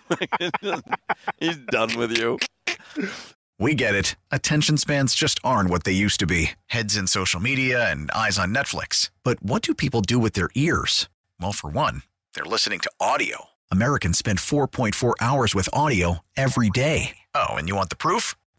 he's 1.40 1.58
done 1.58 1.98
with 1.98 2.18
you. 2.18 2.38
We 3.60 3.76
get 3.76 3.94
it. 3.94 4.16
Attention 4.32 4.78
spans 4.78 5.14
just 5.14 5.40
aren't 5.44 5.70
what 5.70 5.84
they 5.84 5.92
used 5.92 6.20
to 6.22 6.26
be 6.26 6.52
heads 6.68 6.96
in 6.98 7.06
social 7.08 7.40
media 7.40 7.92
and 7.92 8.10
eyes 8.12 8.40
on 8.40 8.54
Netflix. 8.54 9.12
But 9.24 9.42
what 9.44 9.62
do 9.62 9.76
people 9.76 10.02
do 10.02 10.18
with 10.18 10.34
their 10.34 10.50
ears? 10.56 11.10
Well, 11.40 11.52
for 11.52 11.70
one, 11.70 12.02
they're 12.34 12.44
listening 12.44 12.80
to 12.80 12.92
audio. 13.00 13.46
Americans 13.72 14.18
spend 14.18 14.40
4.4 14.40 15.14
hours 15.22 15.54
with 15.54 15.70
audio 15.74 16.20
every 16.36 16.70
day. 16.72 17.18
Oh, 17.36 17.52
and 17.52 17.70
you 17.70 17.76
want 17.76 17.90
the 17.90 17.96
proof? 17.96 18.36